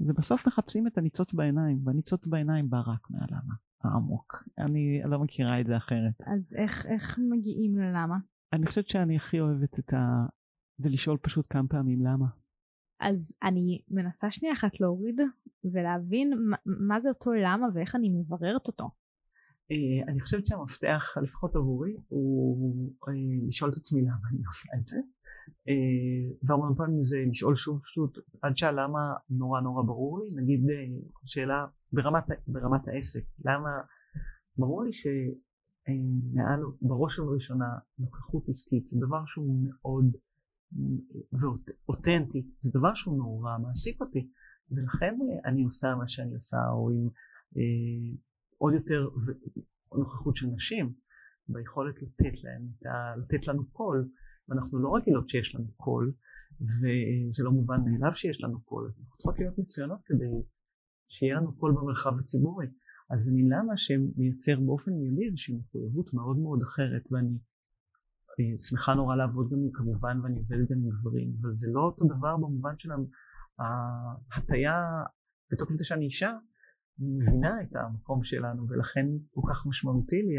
ובסוף 0.00 0.46
מחפשים 0.46 0.86
את 0.86 0.98
הניצוץ 0.98 1.34
בעיניים, 1.34 1.86
והניצוץ 1.86 2.26
בעיניים 2.26 2.70
בא 2.70 2.80
רק 2.86 3.10
מהלמה 3.10 3.54
העמוק. 3.84 4.44
אני 4.58 5.02
לא 5.04 5.18
מכירה 5.18 5.60
את 5.60 5.66
זה 5.66 5.76
אחרת. 5.76 6.14
אז 6.26 6.54
איך, 6.58 6.86
איך 6.86 7.18
מגיעים 7.30 7.78
ללמה? 7.78 8.16
אני 8.52 8.66
חושבת 8.66 8.88
שאני 8.88 9.16
הכי 9.16 9.40
אוהבת 9.40 9.78
את 9.78 9.92
ה... 9.92 10.26
זה 10.78 10.88
לשאול 10.88 11.18
פשוט 11.18 11.46
כמה 11.50 11.68
פעמים 11.68 12.04
למה. 12.06 12.26
אז 13.00 13.32
אני 13.42 13.82
מנסה 13.90 14.30
שנייה 14.30 14.54
אחת 14.54 14.80
להוריד 14.80 15.20
ולהבין 15.72 16.32
מה, 16.50 16.56
מה 16.66 17.00
זה 17.00 17.08
אותו 17.08 17.32
למה 17.32 17.66
ואיך 17.74 17.94
אני 17.94 18.08
מבררת 18.08 18.66
אותו. 18.66 18.84
Uh, 18.84 20.08
אני 20.08 20.20
חושבת 20.20 20.46
שהמפתח, 20.46 21.14
לפחות 21.22 21.56
עבורי, 21.56 21.96
הוא 22.08 22.92
uh, 22.92 23.48
לשאול 23.48 23.70
את 23.70 23.76
עצמי 23.76 24.02
למה 24.02 24.28
אני 24.32 24.44
עושה 24.46 24.68
את 24.80 24.86
זה. 24.86 24.96
Uh, 25.48 26.36
והרבה 26.42 26.66
פעמים 26.76 27.04
זה 27.04 27.16
לשאול 27.30 27.56
שוב 27.56 27.80
פשוט 27.82 28.18
עד 28.42 28.56
שהלמה 28.56 29.14
נורא 29.30 29.60
נורא 29.60 29.82
ברור 29.82 30.20
לי, 30.20 30.30
נגיד 30.42 30.60
uh, 30.64 31.12
שאלה 31.24 31.66
ברמת, 31.92 32.24
ברמת 32.46 32.88
העסק, 32.88 33.24
למה 33.44 33.70
ברור 34.58 34.84
לי 34.84 34.90
שמעל, 34.92 36.60
בראש 36.82 37.18
ובראשונה 37.18 37.78
נוכחות 37.98 38.48
עסקית 38.48 38.86
זה 38.88 38.98
דבר 39.06 39.22
שהוא 39.26 39.64
מאוד 39.64 40.16
ואותנטי, 41.32 42.46
זה 42.60 42.70
דבר 42.74 42.94
שהוא 42.94 43.16
נורא 43.16 43.58
מעסיק 43.58 44.00
אותי, 44.00 44.28
ולכן 44.70 45.14
אני 45.44 45.64
עושה 45.64 45.94
מה 45.94 46.08
שאני 46.08 46.34
עושה, 46.34 46.56
או 46.72 46.90
עם 46.90 47.08
אה, 47.56 48.16
עוד 48.58 48.74
יותר 48.74 49.08
נוכחות 49.94 50.36
של 50.36 50.46
נשים, 50.46 50.92
ביכולת 51.48 51.94
לתת 52.02 52.42
להם, 52.44 52.62
לתת 53.18 53.48
לנו 53.48 53.70
קול, 53.72 54.08
ואנחנו 54.48 54.78
לא 54.78 54.96
רגילות 54.96 55.28
שיש 55.28 55.54
לנו 55.54 55.72
קול, 55.76 56.12
וזה 56.60 57.44
לא 57.44 57.50
מובן 57.50 57.80
מאליו 57.84 58.14
שיש 58.14 58.44
לנו 58.44 58.60
קול, 58.60 58.84
אנחנו 58.98 59.16
צריכות 59.16 59.38
להיות 59.38 59.58
מצוינות 59.58 59.98
כדי 60.04 60.42
שיהיה 61.08 61.36
לנו 61.36 61.56
קול 61.56 61.72
במרחב 61.72 62.18
הציבורי. 62.18 62.66
אז 63.10 63.20
זה 63.24 63.32
מין 63.32 63.48
למה 63.48 63.72
שמייצר 63.76 64.60
באופן 64.60 64.92
מיידי 64.92 65.26
איזושהי 65.26 65.54
מחויבות 65.54 66.14
מאוד 66.14 66.38
מאוד 66.38 66.62
אחרת, 66.62 67.02
ואני 67.10 67.36
שמחה 68.60 68.94
נורא 68.94 69.16
לעבוד 69.16 69.50
גם 69.50 69.58
כמובן 69.72 70.20
ואני 70.20 70.38
עובדת 70.38 70.70
גם 70.70 70.78
עם 70.78 70.90
גברים, 71.00 71.32
אבל 71.40 71.54
זה 71.56 71.66
לא 71.70 71.80
אותו 71.80 72.04
דבר 72.04 72.36
במובן 72.36 72.74
של 72.78 72.90
ההטייה, 73.58 75.02
בתוקף 75.52 75.74
זה 75.74 75.84
שאני 75.84 76.04
אישה, 76.04 76.30
אני 77.00 77.08
מבינה 77.10 77.62
את 77.62 77.76
המקום 77.76 78.24
שלנו 78.24 78.68
ולכן 78.68 79.06
כל 79.30 79.40
כך 79.50 79.66
משמעותי 79.66 80.22
לי 80.22 80.36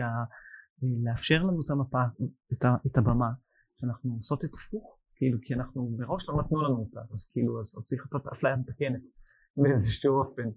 לאפשר 1.03 1.43
לנו 1.43 1.61
את 1.61 1.69
המפה, 1.69 2.03
את, 2.53 2.65
ה, 2.65 2.75
את 2.87 2.97
הבמה, 2.97 3.29
שאנחנו 3.77 4.13
עושות 4.13 4.45
את 4.45 4.53
הפוך, 4.53 4.99
כאילו 5.15 5.37
כי 5.41 5.53
אנחנו 5.53 5.89
מראש 5.97 6.29
לא 6.29 6.35
נתנו 6.41 6.61
לנו 6.61 6.77
אותה, 6.77 6.99
אז 7.13 7.29
כאילו 7.31 7.61
אז 7.61 7.67
צריך 7.83 8.01
לעשות 8.05 8.27
אפליה 8.33 8.55
מתקנת 8.55 9.01
באיזשהו 9.57 10.13
אופן. 10.21 10.49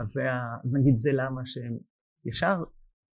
אז, 0.00 0.06
זה, 0.12 0.22
אז 0.64 0.76
נגיד 0.76 0.96
זה 0.96 1.10
למה 1.12 1.42
שהם 1.44 1.76
ישר 2.24 2.56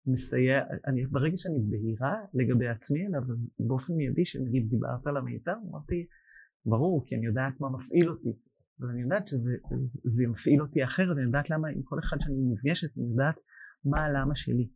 מסייע, 0.05 0.59
אני, 0.87 1.05
ברגע 1.05 1.37
שאני 1.37 1.59
בהירה 1.69 2.15
לגבי 2.33 2.67
עצמי 2.67 3.07
אליו, 3.07 3.21
אז 3.21 3.67
באופן 3.67 3.93
מיידי 3.93 4.25
שנגיד 4.25 4.69
דיברת 4.69 5.07
על 5.07 5.17
המיזם, 5.17 5.57
אמרתי, 5.69 6.07
ברור, 6.65 7.05
כי 7.05 7.15
אני 7.15 7.25
יודעת 7.25 7.61
מה 7.61 7.69
מפעיל 7.69 8.09
אותי, 8.09 8.33
אבל 8.79 8.89
אני 8.89 9.01
יודעת 9.01 9.27
שזה 9.27 9.51
זה, 9.85 9.99
זה 10.03 10.23
מפעיל 10.27 10.61
אותי 10.61 10.83
אחרת, 10.83 11.17
אני 11.17 11.25
יודעת 11.25 11.49
למה 11.49 11.67
עם 11.67 11.81
כל 11.83 11.99
אחד 11.99 12.17
שאני 12.19 12.53
נפגשת, 12.53 12.97
אני 12.97 13.05
יודעת 13.11 13.35
מה 13.85 13.99
הלמה 14.05 14.35
שלי. 14.35 14.69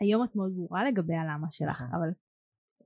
היום 0.00 0.24
את 0.24 0.36
מאוד 0.36 0.52
ברורה 0.54 0.90
לגבי 0.90 1.14
הלמה 1.14 1.46
שלך, 1.50 1.82
נכון. 1.82 1.94
אבל 1.96 2.08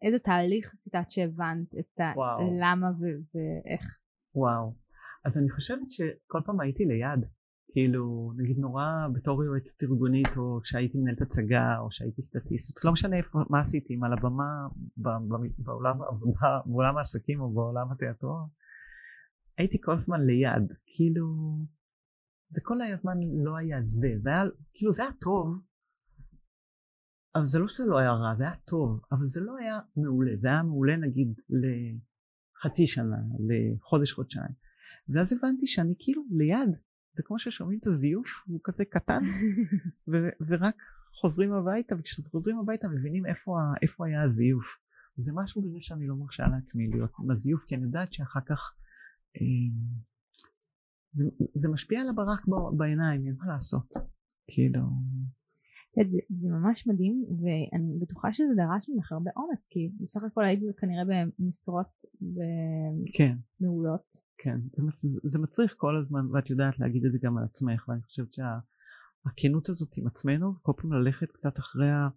איזה 0.02 0.18
תהליך 0.18 0.74
עשית 0.74 0.94
עד 0.94 1.10
שהבנת 1.10 1.74
את 1.78 2.00
הלמה 2.00 2.90
ואיך? 2.98 3.98
וואו, 4.34 4.74
אז 5.24 5.38
אני 5.38 5.50
חושבת 5.50 5.90
שכל 5.90 6.40
פעם 6.46 6.60
הייתי 6.60 6.84
ליד, 6.84 7.24
כאילו 7.72 8.32
נגיד 8.36 8.58
נורא 8.58 8.84
בתור 9.12 9.44
יועצת 9.44 9.82
ארגונית 9.82 10.36
או 10.36 10.60
כשהייתי 10.62 10.98
מנהלת 10.98 11.20
הצגה 11.22 11.78
או 11.78 11.90
שהייתי 11.90 12.22
סטטיסטית 12.22 12.84
לא 12.84 12.92
משנה 12.92 13.16
איפה 13.16 13.38
מה 13.50 13.60
עשיתי 13.60 13.94
אם 13.94 14.04
על 14.04 14.12
הבמה 14.12 14.68
בעולם 14.96 15.98
בעולם 16.66 16.96
העסקים 16.96 17.40
או 17.40 17.50
בעולם 17.54 17.92
התיאטרון 17.92 18.48
הייתי 19.58 19.78
כל 19.80 19.92
הזמן 19.92 20.20
ליד. 20.26 20.72
כאילו 20.86 21.26
זה 22.50 22.60
כל 22.64 22.82
הזמן 22.82 23.16
לא 23.44 23.56
היה 23.56 23.82
זה. 23.82 24.08
זה 24.18 24.30
היה 24.30 24.44
כאילו 24.74 24.92
זה 24.92 25.02
היה 25.02 25.12
טוב 25.20 25.60
אבל 27.34 27.46
זה 27.46 27.58
לא 27.58 27.68
שזה 27.68 27.84
לא 27.84 27.98
היה 27.98 28.12
רע 28.12 28.34
זה 28.34 28.44
היה 28.44 28.56
טוב 28.56 29.00
אבל 29.12 29.26
זה 29.26 29.40
לא 29.40 29.56
היה 29.56 29.80
מעולה 29.96 30.36
זה 30.36 30.48
היה 30.48 30.62
מעולה 30.62 30.96
נגיד 30.96 31.40
לחצי 31.48 32.86
שנה 32.86 33.16
לחודש 33.48 34.12
חודשיים. 34.12 34.52
ואז 35.08 35.32
הבנתי 35.32 35.66
שאני 35.66 35.94
כאילו 35.98 36.22
ליד 36.30 36.70
זה 37.16 37.22
כמו 37.22 37.38
ששומעים 37.38 37.78
את 37.78 37.86
הזיוף 37.86 38.28
הוא 38.46 38.60
כזה 38.64 38.84
קטן 38.84 39.22
ו- 40.12 40.34
ורק 40.48 40.76
חוזרים 41.20 41.52
הביתה 41.52 41.94
וכשחוזרים 41.98 42.58
הביתה 42.58 42.88
מבינים 42.88 43.26
איפה, 43.26 43.58
איפה 43.82 44.06
היה 44.06 44.22
הזיוף. 44.22 44.66
זה 45.16 45.32
משהו 45.34 45.62
בזה 45.62 45.78
שאני 45.80 46.06
לא 46.06 46.16
מרשה 46.16 46.46
לעצמי 46.46 46.88
להיות 46.88 47.10
עם 47.22 47.30
הזיוף 47.30 47.64
כי 47.64 47.74
אני 47.74 47.84
יודעת 47.84 48.12
שאחר 48.12 48.40
כך 48.40 48.74
אה, 49.36 49.40
זה, 51.12 51.24
זה 51.54 51.68
משפיע 51.68 52.00
על 52.00 52.08
הברק 52.08 52.40
בעיניים 52.76 53.26
אין 53.26 53.34
מה 53.38 53.46
לעשות 53.46 53.92
כאילו 54.50 54.80
זה, 55.96 56.18
זה 56.28 56.48
ממש 56.48 56.86
מדהים 56.86 57.24
ואני 57.30 57.98
בטוחה 57.98 58.32
שזה 58.32 58.52
דרש 58.56 58.88
ממך 58.88 59.12
הרבה 59.12 59.30
אומץ 59.36 59.66
כי 59.70 59.90
בסך 60.00 60.20
הכל 60.22 60.44
הייתי 60.44 60.64
כנראה 60.80 61.04
במשרות 61.04 61.86
כן. 63.16 63.36
מעולות 63.60 64.18
כן, 64.38 64.60
זה, 64.94 65.08
זה 65.22 65.38
מצריך 65.38 65.74
כל 65.76 65.96
הזמן, 65.96 66.26
ואת 66.32 66.50
יודעת 66.50 66.78
להגיד 66.78 67.04
את 67.04 67.12
זה 67.12 67.18
גם 67.22 67.38
על 67.38 67.44
עצמך, 67.44 67.88
ואני 67.88 68.02
חושבת 68.02 68.34
שהכנות 68.34 69.66
שה, 69.66 69.72
הזאת 69.72 69.88
עם 69.96 70.06
עצמנו, 70.06 70.54
כל 70.62 70.72
פעם 70.76 70.92
ללכת 70.92 71.32
קצת 71.32 71.58
אחרי, 71.58 71.90
ה, 71.90 72.08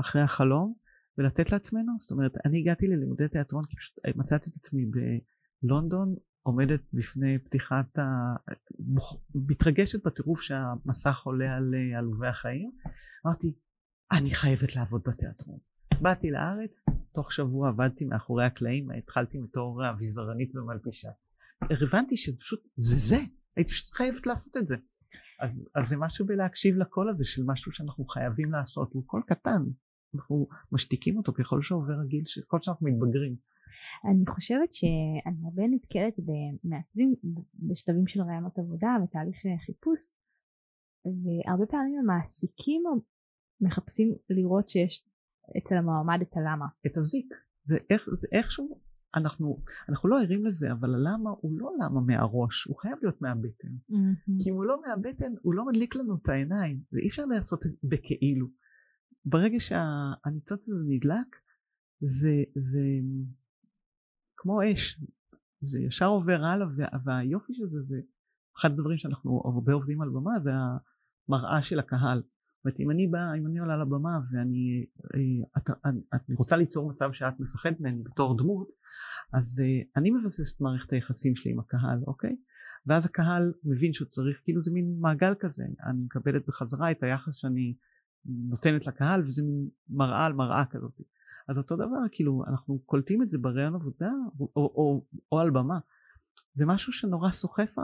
אחרי 0.00 0.22
החלום, 0.22 0.74
ולתת 1.18 1.52
לעצמנו, 1.52 1.92
זאת 1.98 2.10
אומרת, 2.10 2.32
אני 2.44 2.60
הגעתי 2.60 2.86
ללימודי 2.86 3.28
תיאטרון 3.28 3.64
כי 3.64 3.76
פשוט 3.76 3.98
מצאתי 4.16 4.50
את 4.50 4.56
עצמי 4.56 4.82
בלונדון, 5.62 6.14
עומדת 6.48 6.80
בפני 6.92 7.38
פתיחת 7.38 7.98
ה... 7.98 8.02
מתרגשת 9.34 10.06
בטירוף 10.06 10.40
שהמסך 10.40 11.22
עולה 11.24 11.56
על 11.56 11.74
עלובי 11.98 12.26
החיים, 12.26 12.70
אמרתי, 13.26 13.54
אני 14.12 14.34
חייבת 14.34 14.76
לעבוד 14.76 15.02
בתיאטרון. 15.06 15.58
באתי 16.02 16.30
לארץ, 16.30 16.84
תוך 17.12 17.32
שבוע 17.32 17.68
עבדתי 17.68 18.04
מאחורי 18.04 18.44
הקלעים, 18.44 18.90
התחלתי 18.90 19.38
בתור 19.38 19.90
אביזרנית 19.90 20.56
ומלבישה. 20.56 21.08
הבנתי 21.62 22.16
שפשוט 22.16 22.60
זה 22.76 22.96
זה, 22.96 23.18
הייתי 23.56 23.72
פשוט 23.72 23.92
חייבת 23.92 24.26
לעשות 24.26 24.56
את 24.56 24.66
זה. 24.66 24.76
אז, 25.40 25.68
אז 25.74 25.88
זה 25.88 25.96
משהו 25.96 26.26
בלהקשיב 26.26 26.76
לקול 26.76 27.10
הזה 27.10 27.24
של 27.24 27.42
משהו 27.46 27.72
שאנחנו 27.72 28.04
חייבים 28.04 28.52
לעשות, 28.52 28.92
הוא 28.92 29.06
קול 29.06 29.22
קטן, 29.26 29.62
אנחנו 30.14 30.48
משתיקים 30.72 31.16
אותו 31.16 31.32
ככל 31.32 31.62
שעובר 31.62 32.00
הגיל, 32.04 32.24
ככל 32.46 32.58
שאנחנו 32.62 32.86
מתבגרים. 32.86 33.36
אני 34.10 34.26
חושבת 34.26 34.74
שאני 34.74 35.44
הרבה 35.44 35.62
נתקלת 35.70 36.14
במעצבים 36.18 37.14
בשלבים 37.54 38.06
של 38.06 38.20
רעיונות 38.20 38.58
עבודה 38.58 38.96
ותהליך 39.04 39.36
חיפוש 39.66 40.00
והרבה 41.04 41.66
פעמים 41.66 41.98
המעסיקים 41.98 42.82
מחפשים 43.60 44.14
לראות 44.30 44.68
שיש 44.68 45.08
אצל 45.58 45.74
המועמד 45.74 46.18
את 46.22 46.36
הלמה. 46.36 46.66
את 46.86 46.96
הזיק. 46.96 47.34
זה, 47.64 47.76
איך, 47.90 48.02
זה 48.20 48.26
איכשהו 48.32 48.80
אנחנו, 49.14 49.62
אנחנו 49.88 50.08
לא 50.08 50.20
ערים 50.20 50.46
לזה, 50.46 50.72
אבל 50.72 50.94
הלמה 50.94 51.30
הוא 51.40 51.58
לא 51.58 51.72
למה 51.80 52.00
מהראש, 52.00 52.64
הוא 52.64 52.76
חייב 52.76 52.98
להיות 53.02 53.22
מהבטן. 53.22 53.68
Mm-hmm. 53.68 54.44
כי 54.44 54.50
אם 54.50 54.54
הוא 54.54 54.64
לא 54.64 54.80
מהבטן, 54.86 55.32
הוא 55.42 55.54
לא 55.54 55.66
מדליק 55.66 55.96
לנו 55.96 56.16
את 56.22 56.28
העיניים, 56.28 56.80
ואי 56.92 57.08
אפשר 57.08 57.24
לעשות 57.24 57.66
את 57.66 57.70
זה 57.70 57.78
בכאילו. 57.82 58.46
ברגע 59.24 59.56
שהניצוץ 59.58 60.68
הזה 60.68 60.84
נדלק, 60.88 61.36
זה, 62.00 62.34
זה 62.54 62.80
כמו 64.38 64.60
אש, 64.72 65.04
זה 65.60 65.80
ישר 65.80 66.06
עובר 66.06 66.44
הלאה, 66.44 66.66
והיופי 67.04 67.54
של 67.54 67.66
זה, 67.66 67.82
זה 67.82 67.96
אחד 68.58 68.70
הדברים 68.70 68.98
שאנחנו 68.98 69.42
הרבה 69.44 69.72
עובדים 69.72 70.02
על 70.02 70.08
במה, 70.08 70.40
זה 70.42 70.50
המראה 71.28 71.62
של 71.62 71.78
הקהל. 71.78 72.18
זאת 72.18 72.64
אומרת, 72.64 72.80
אם 72.80 72.90
אני 72.90 73.06
באה, 73.06 73.34
אם 73.34 73.46
אני 73.46 73.58
עולה 73.58 73.76
לבמה 73.76 74.20
ואני 74.32 74.86
אה, 75.14 75.46
את, 75.58 75.70
את, 75.70 76.14
את 76.14 76.38
רוצה 76.38 76.56
ליצור 76.56 76.90
מצב 76.90 77.12
שאת 77.12 77.40
מפחדת 77.40 77.80
ממני 77.80 78.02
בתור 78.02 78.36
דמות, 78.38 78.68
אז 79.32 79.62
uh, 79.62 79.88
אני 79.96 80.10
מבסס 80.10 80.56
את 80.56 80.60
מערכת 80.60 80.92
היחסים 80.92 81.36
שלי 81.36 81.52
עם 81.52 81.60
הקהל, 81.60 81.98
אוקיי? 82.06 82.36
ואז 82.86 83.06
הקהל 83.06 83.52
מבין 83.64 83.92
שהוא 83.92 84.08
צריך, 84.08 84.40
כאילו 84.44 84.62
זה 84.62 84.70
מין 84.70 84.96
מעגל 85.00 85.34
כזה, 85.40 85.64
אני 85.86 86.02
מקבלת 86.02 86.46
בחזרה 86.46 86.90
את 86.90 87.02
היחס 87.02 87.34
שאני 87.34 87.74
נותנת 88.24 88.86
לקהל 88.86 89.26
וזה 89.26 89.42
מין 89.42 89.68
מראה 89.88 90.26
על 90.26 90.32
מראה 90.32 90.64
כזאת. 90.70 91.00
אז 91.48 91.58
אותו 91.58 91.76
דבר, 91.76 91.98
כאילו 92.12 92.44
אנחנו 92.46 92.78
קולטים 92.78 93.22
את 93.22 93.30
זה 93.30 93.38
בראיון 93.38 93.74
עבודה 93.74 94.12
או, 94.40 94.48
או, 94.56 94.62
או, 94.74 95.04
או 95.32 95.38
על 95.38 95.50
במה. 95.50 95.78
זה 96.54 96.66
משהו 96.66 96.92
שנורא 96.92 97.30
סוחף, 97.30 97.74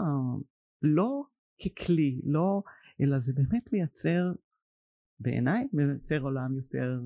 לא 0.82 1.22
ככלי, 1.64 2.20
לא, 2.24 2.62
אלא 3.00 3.18
זה 3.18 3.32
באמת 3.32 3.72
מייצר, 3.72 4.32
בעיניי, 5.20 5.68
מייצר 5.72 6.18
עולם 6.18 6.56
יותר, 6.56 7.00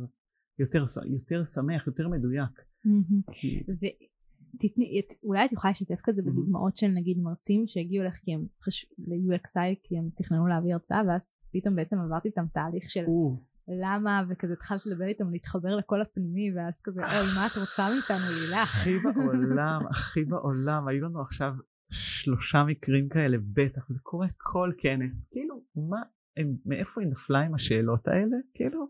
יותר, 0.58 0.84
יותר 1.06 1.44
שמח, 1.44 1.86
יותר 1.86 2.08
מדויק. 2.08 2.60
Mm-hmm. 2.86 3.32
כי... 3.32 3.62
תתני, 4.58 5.00
אולי 5.22 5.44
את 5.44 5.52
יכולה 5.52 5.70
לשתף 5.70 6.00
כזה 6.02 6.22
בדוגמאות 6.22 6.76
של 6.76 6.86
נגיד 6.86 7.18
מרצים 7.18 7.66
שהגיעו 7.66 8.04
לך 8.04 8.14
כי 8.14 8.34
הם 8.34 8.46
חש... 8.62 8.86
ל-UXI 8.98 9.74
כי 9.82 9.98
הם 9.98 10.08
תכננו 10.16 10.46
להביא 10.46 10.72
הרצאה 10.72 11.02
ואז 11.08 11.32
פתאום 11.52 11.76
בעצם 11.76 11.98
עברתי 11.98 12.28
איתם 12.28 12.44
תהליך 12.52 12.90
של 12.90 13.04
למה? 13.68 14.22
וכזה 14.28 14.52
התחלת 14.52 14.86
לדבר 14.86 15.04
איתם 15.04 15.30
להתחבר 15.30 15.76
לקול 15.76 16.02
הפנימי 16.02 16.52
ואז 16.56 16.82
כזה 16.82 17.00
אוי 17.00 17.26
מה 17.36 17.46
את 17.46 17.56
רוצה 17.60 17.82
מאיתנו 17.82 18.32
לילך. 18.34 18.74
הכי 18.74 18.98
בעולם 18.98 19.86
הכי 19.90 20.24
בעולם. 20.24 20.88
היו 20.88 21.04
לנו 21.04 21.20
עכשיו 21.20 21.54
שלושה 21.90 22.64
מקרים 22.64 23.08
כאלה 23.08 23.36
בטח 23.52 23.88
זה 23.88 23.98
קורה 24.02 24.26
כל 24.36 24.72
כנס. 24.78 25.26
כאילו 25.30 25.62
מה 25.76 26.02
הם, 26.36 26.56
מאיפה 26.66 27.00
היא 27.00 27.10
נפלה 27.10 27.40
עם 27.40 27.54
השאלות 27.54 28.08
האלה? 28.08 28.36
כאילו 28.54 28.88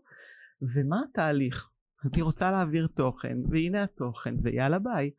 ומה 0.61 1.01
התהליך? 1.09 1.69
אני 2.05 2.21
רוצה 2.21 2.51
להעביר 2.51 2.87
תוכן 2.87 3.37
והנה 3.49 3.83
התוכן 3.83 4.35
ויאללה 4.41 4.79
ביי. 4.79 5.11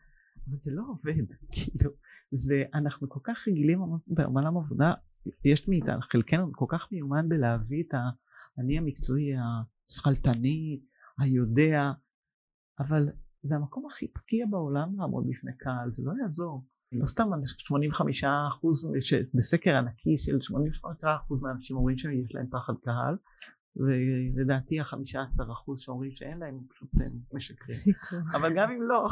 אבל 0.48 0.56
זה 0.58 0.70
לא 0.74 0.82
עובד 0.86 1.34
כאילו. 1.52 1.90
זה 2.32 2.64
אנחנו 2.74 3.08
כל 3.08 3.20
כך 3.24 3.48
רגילים 3.48 3.78
בעולם 4.06 4.56
עבודה 4.56 4.92
יש 5.44 5.68
מאיתנו 5.68 6.00
חלקנו 6.00 6.52
כל 6.52 6.66
כך 6.68 6.88
מיומן 6.92 7.28
בלהביא 7.28 7.82
את 7.88 7.94
האני 8.60 8.78
המקצועי 8.78 9.32
השכלתני 9.36 10.80
היודע 11.18 11.92
אבל 12.80 13.08
זה 13.42 13.56
המקום 13.56 13.86
הכי 13.86 14.08
פגיע 14.08 14.46
בעולם 14.50 14.98
לעמוד 14.98 15.26
בפני 15.28 15.56
קהל 15.58 15.90
זה 15.90 16.02
לא 16.04 16.12
יעזור. 16.22 16.64
לא 16.92 17.06
סתם 17.06 17.30
85 17.44 18.24
אחוז 18.24 18.92
בסקר 19.34 19.76
ענקי 19.76 20.18
של 20.18 20.40
85 20.40 21.04
אחוז 21.04 21.42
מהאנשים 21.42 21.76
אומרים 21.76 21.98
שיש 21.98 22.34
להם 22.34 22.46
פחד 22.50 22.72
קהל 22.82 23.16
ולדעתי 23.76 24.80
החמישה 24.80 25.22
עשר 25.22 25.52
אחוז 25.52 25.80
שאומרים 25.80 26.10
שאין 26.10 26.38
להם 26.38 26.60
פשוט 26.70 26.90
משקרים. 27.34 27.78
אבל 28.36 28.50
גם 28.56 28.70
אם 28.70 28.82
לא 28.82 29.08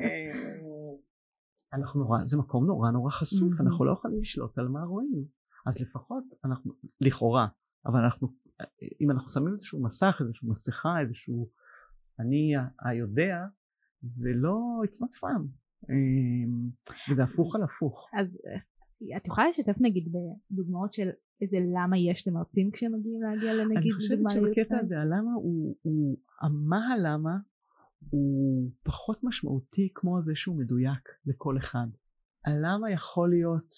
אה, 0.00 0.98
אנחנו 1.72 2.00
נורא 2.00 2.24
זה 2.24 2.38
מקום 2.38 2.66
נורא 2.66 2.90
נורא 2.90 3.10
חשוף 3.10 3.60
אנחנו 3.60 3.84
לא 3.84 3.92
יכולים 3.92 4.20
לשלוט 4.20 4.58
על 4.58 4.68
מה 4.68 4.84
רואים. 4.84 5.24
אז 5.66 5.80
לפחות 5.80 6.24
אנחנו 6.44 6.72
לכאורה 7.00 7.48
אבל 7.86 8.00
אנחנו 8.00 8.28
אם 9.00 9.10
אנחנו 9.10 9.30
שמים 9.30 9.54
איזשהו 9.54 9.82
מסך 9.82 10.16
איזשהו 10.20 10.50
מסכה 10.50 11.00
איזשהו 11.00 11.48
אני 12.20 12.52
היודע 12.80 13.46
זה 14.02 14.30
לא 14.34 14.58
it's 14.84 14.98
not 14.98 15.18
fun 15.20 15.42
אמ, 15.90 16.70
וזה 17.10 17.24
הפוך 17.24 17.56
על 17.56 17.62
הפוך. 17.62 18.08
אז 18.20 18.42
אה, 18.46 19.16
את 19.16 19.26
יכולה 19.26 19.48
לשתף 19.48 19.76
נגיד 19.80 20.12
בדוגמאות 20.50 20.92
של 20.92 21.08
איזה 21.40 21.56
למה 21.74 21.98
יש 21.98 22.28
למרצים 22.28 22.70
כשהם 22.70 22.92
מגיעים 22.94 23.22
להגיע 23.22 23.54
לנגיד 23.54 23.76
אני 23.76 23.92
חושבת 23.92 24.18
שבקטע 24.30 24.78
הזה 24.78 25.00
הלמה 25.00 25.32
הוא, 25.34 25.76
הוא 25.82 26.18
מה 26.50 26.92
הלמה 26.92 27.38
הוא 28.10 28.70
פחות 28.82 29.24
משמעותי 29.24 29.88
כמו 29.94 30.22
זה 30.22 30.32
שהוא 30.34 30.56
מדויק 30.56 31.08
לכל 31.26 31.58
אחד. 31.58 31.86
הלמה 32.44 32.90
יכול 32.90 33.30
להיות 33.30 33.74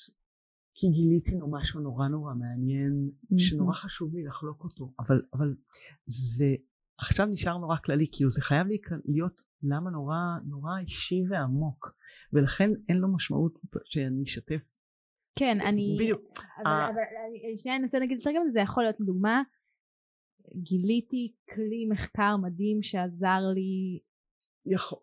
כי 0.81 0.87
גיליתי 0.91 1.31
לו 1.31 1.51
משהו 1.51 1.81
נורא 1.81 2.09
נורא 2.09 2.35
מעניין 2.35 3.11
שנורא 3.39 3.75
חשוב 3.75 4.15
לי 4.15 4.25
לחלוק 4.25 4.65
אותו 4.65 4.93
אבל 4.99 5.23
אבל 5.33 5.55
זה 6.07 6.55
עכשיו 6.99 7.27
נשאר 7.27 7.59
נורא 7.59 7.77
כללי 7.85 8.07
כאילו 8.13 8.31
זה 8.31 8.43
חייב 8.43 8.67
להיות 9.05 9.41
למה 9.63 9.91
נורא 9.91 10.17
נורא 10.45 10.79
אישי 10.79 11.23
ועמוק 11.29 11.97
ולכן 12.33 12.71
אין 12.89 12.97
לו 12.97 13.15
משמעות 13.15 13.59
שאני 13.85 14.25
אשתף. 14.25 14.77
כן 15.39 15.61
אני 15.61 15.97
בדיוק. 16.01 16.21
אבל, 16.59 16.67
ה... 16.67 16.91
אבל 16.91 17.03
שנייה 17.57 17.79
ננסה 17.79 17.99
להגיד 17.99 18.17
יותר 18.17 18.31
גם 18.37 18.51
זה 18.51 18.61
יכול 18.61 18.83
להיות 18.83 19.01
לדוגמה 19.01 19.43
גיליתי 20.57 21.35
כלי 21.55 21.87
מחקר 21.91 22.37
מדהים 22.37 22.83
שעזר 22.83 23.41
לי 23.55 24.01
יכול, 24.67 24.99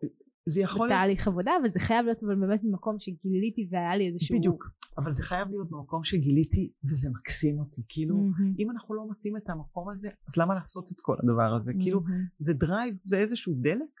זה 0.48 0.60
יכול 0.60 0.88
בתהליך. 0.88 1.28
עבודה 1.28 1.52
וזה 1.64 1.80
חייב 1.80 2.04
להיות 2.04 2.22
אבל 2.22 2.34
באמת 2.34 2.60
במקום 2.64 2.96
שגיליתי 2.98 3.68
והיה 3.70 3.96
לי 3.96 4.08
איזשהו 4.08 4.38
בדיוק 4.38 4.70
אבל 4.98 5.12
זה 5.12 5.22
חייב 5.22 5.48
להיות 5.48 5.70
במקום 5.70 6.04
שגיליתי 6.04 6.72
וזה 6.84 7.10
מקסים 7.10 7.58
אותי 7.58 7.82
כאילו 7.88 8.16
mm-hmm. 8.16 8.58
אם 8.58 8.70
אנחנו 8.70 8.94
לא 8.94 9.06
מוצאים 9.06 9.36
את 9.36 9.50
המקום 9.50 9.88
הזה 9.90 10.08
אז 10.28 10.36
למה 10.36 10.54
לעשות 10.54 10.92
את 10.92 11.00
כל 11.00 11.16
הדבר 11.22 11.54
הזה 11.54 11.70
mm-hmm. 11.70 11.82
כאילו 11.82 12.02
זה 12.38 12.54
drive 12.54 12.96
זה 13.04 13.18
איזשהו 13.18 13.54
דלק 13.60 14.00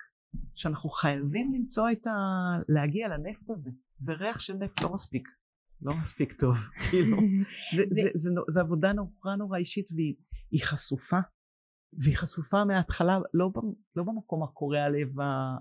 שאנחנו 0.54 0.90
חייבים 0.90 1.54
למצוא 1.54 1.90
את 1.92 2.06
ה... 2.06 2.10
להגיע 2.68 3.08
לנפט 3.08 3.50
הזה 3.50 3.70
וריח 4.06 4.40
של 4.40 4.54
נפט 4.54 4.82
לא 4.82 4.94
מספיק 4.94 5.28
לא 5.82 5.94
מספיק 6.02 6.32
טוב 6.32 6.56
כאילו 6.90 7.16
זה, 7.76 7.82
זה, 7.94 8.02
זה, 8.14 8.30
זה, 8.30 8.40
זה 8.48 8.60
עבודה 8.60 8.92
נורא 8.92 9.36
נורא 9.38 9.58
אישית 9.58 9.86
והיא 9.92 10.64
חשופה 10.64 11.18
והיא 11.92 12.16
חשופה 12.16 12.64
מההתחלה 12.64 13.18
לא, 13.34 13.52
לא 13.96 14.02
במקום 14.04 14.42
הקורע 14.42 14.78
הלב 14.78 15.08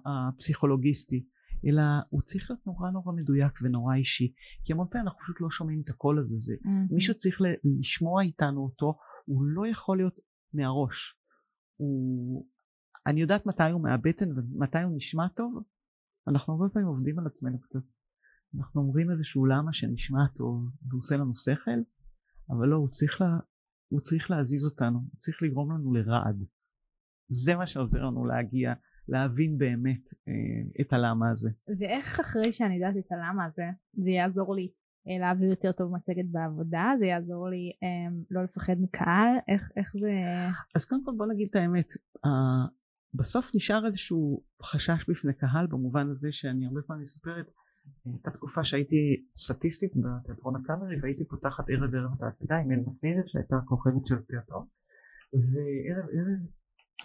הפסיכולוגיסטי 0.06 1.26
אלא 1.66 1.84
הוא 2.10 2.22
צריך 2.22 2.52
להיות 2.52 2.68
נורא 2.68 2.90
נורא 2.92 3.14
מדויק 3.14 3.54
ונורא 3.62 3.96
אישי. 3.96 4.34
כי 4.64 4.74
המון 4.74 4.88
פעמים 4.92 5.08
אנחנו 5.08 5.20
פשוט 5.20 5.42
לא 5.42 5.50
שומעים 5.50 5.82
את 5.86 5.90
הקול 5.90 6.20
הזה 6.20 6.36
זה 6.40 6.54
mm-hmm. 6.54 6.94
מישהו 6.94 7.18
צריך 7.18 7.42
לשמוע 7.64 8.24
איתנו 8.24 8.64
אותו 8.64 8.98
הוא 9.26 9.44
לא 9.44 9.68
יכול 9.68 9.98
להיות 9.98 10.16
מהראש. 10.54 11.20
הוא 11.76 12.48
אני 13.08 13.22
יודעת 13.22 13.46
מתי 13.46 13.72
הוא 13.72 13.82
מהבטן 13.82 14.30
ומתי 14.32 14.82
הוא 14.82 14.98
נשמע 14.98 15.28
טוב 15.28 15.64
אנחנו 16.28 16.54
הרבה 16.54 16.74
פעמים 16.74 16.88
עובדים 16.88 17.20
על 17.20 17.28
עצמנו 17.28 17.62
קצת. 17.62 17.80
אנחנו 18.58 18.82
אומרים 18.82 19.12
איזשהו 19.12 19.46
למה 19.46 19.74
שנשמע 19.74 20.28
טוב 20.38 20.70
והוא 20.88 21.00
עושה 21.00 21.16
לנו 21.16 21.36
שכל 21.36 21.72
אבל 22.50 22.68
לא 22.68 22.76
הוא 22.76 22.90
צריך, 22.90 23.22
לה, 23.22 23.28
הוא 23.96 24.02
צריך 24.02 24.32
להזיז 24.32 24.66
אותנו 24.66 24.98
הוא 24.98 25.20
צריך 25.20 25.44
לגרום 25.44 25.72
לנו 25.72 25.94
לרעד. 25.94 26.44
זה 27.30 27.56
מה 27.56 27.68
שעוזר 27.68 28.06
לנו 28.06 28.26
להגיע 28.26 28.74
להבין 29.08 29.58
באמת 29.58 30.14
אה, 30.28 30.82
את 30.82 30.94
הלמה 30.94 31.32
הזה. 31.32 31.50
ואיך 31.80 32.20
אחרי 32.20 32.54
שאני 32.54 32.76
יודעת 32.76 32.98
את 32.98 33.12
הלמה 33.12 33.46
הזה 33.46 33.64
זה 33.94 34.10
יעזור 34.10 34.56
לי 34.56 34.72
אה, 35.08 35.20
להעביר 35.20 35.50
יותר 35.50 35.72
טוב 35.72 35.96
מצגת 35.96 36.26
בעבודה 36.32 36.86
זה 37.00 37.06
יעזור 37.06 37.50
לי 37.50 37.72
אה, 37.84 38.16
לא 38.32 38.44
לפחד 38.44 38.76
מקהל? 38.80 39.30
איך, 39.48 39.72
איך 39.78 39.94
זה? 40.00 40.12
אז 40.76 40.86
קודם 40.86 41.06
כל 41.06 41.12
בוא 41.18 41.26
נגיד 41.26 41.48
את 41.50 41.56
האמת 41.56 41.88
בסוף 43.14 43.52
נשאר 43.56 43.86
איזשהו 43.86 44.44
חשש 44.64 45.10
בפני 45.10 45.34
קהל 45.34 45.68
במובן 45.68 46.10
הזה 46.10 46.32
שאני 46.32 46.66
הרבה 46.66 46.82
פעמים 46.88 47.04
מספרת 47.04 47.46
הייתה 48.06 48.32
תקופה 48.32 48.64
שהייתי 48.64 49.26
סטטיסטית 49.38 49.92
בתיאטרון 49.96 50.56
הקאמרי 50.56 50.96
והייתי 51.02 51.26
פותחת 51.26 51.66
ערב 51.70 51.96
ערב 51.96 52.12
את 52.18 52.22
ההצגה 52.24 52.58
עם 52.58 52.72
אלמה 52.72 52.92
פניזר 53.02 53.28
שהייתה 53.28 53.56
כוכבת 53.66 54.08
של 54.08 54.22
תיאטרון 54.22 54.66
וערב 55.34 56.10
ערב 56.14 56.40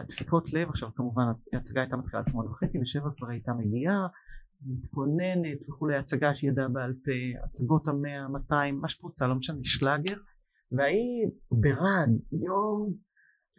הדפיקות 0.01 0.53
לב 0.53 0.69
עכשיו 0.69 0.95
כמובן 0.95 1.23
ההצגה 1.53 1.81
הייתה 1.81 1.97
מתחילה 1.97 2.23
שמונה 2.31 2.51
וחצי 2.51 2.79
ושבע 2.79 3.11
כבר 3.17 3.29
הייתה 3.29 3.53
מגיעה 3.53 4.07
מתכוננת 4.67 5.69
וכולי 5.69 5.97
הצגה 5.97 6.35
שידעה 6.35 6.69
בעל 6.69 6.95
פה 7.05 7.45
הצגות 7.45 7.89
המאה 7.89 8.29
מאתיים 8.29 8.81
מה 8.81 8.89
שאת 8.89 9.03
רוצה 9.03 9.27
לא 9.27 9.35
משנה 9.35 9.59
שלאגר 9.63 10.17
והיא 10.73 11.29
ברעד 11.53 12.11
יום 12.33 12.95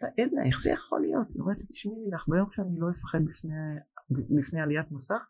עדנה 0.04 0.46
איך 0.46 0.62
זה 0.62 0.72
יכול 0.72 1.02
להיות? 1.02 1.28
היא 1.30 1.42
אומרת 1.42 1.58
לי 1.58 1.66
תשמעי 1.66 2.12
לך 2.14 2.26
ביום 2.28 2.48
שאני 2.52 2.80
לא 2.80 2.90
אפחד 2.90 3.20
בפני, 3.26 3.54
לפני 4.30 4.62
עליית 4.62 4.92
מסך 4.92 5.22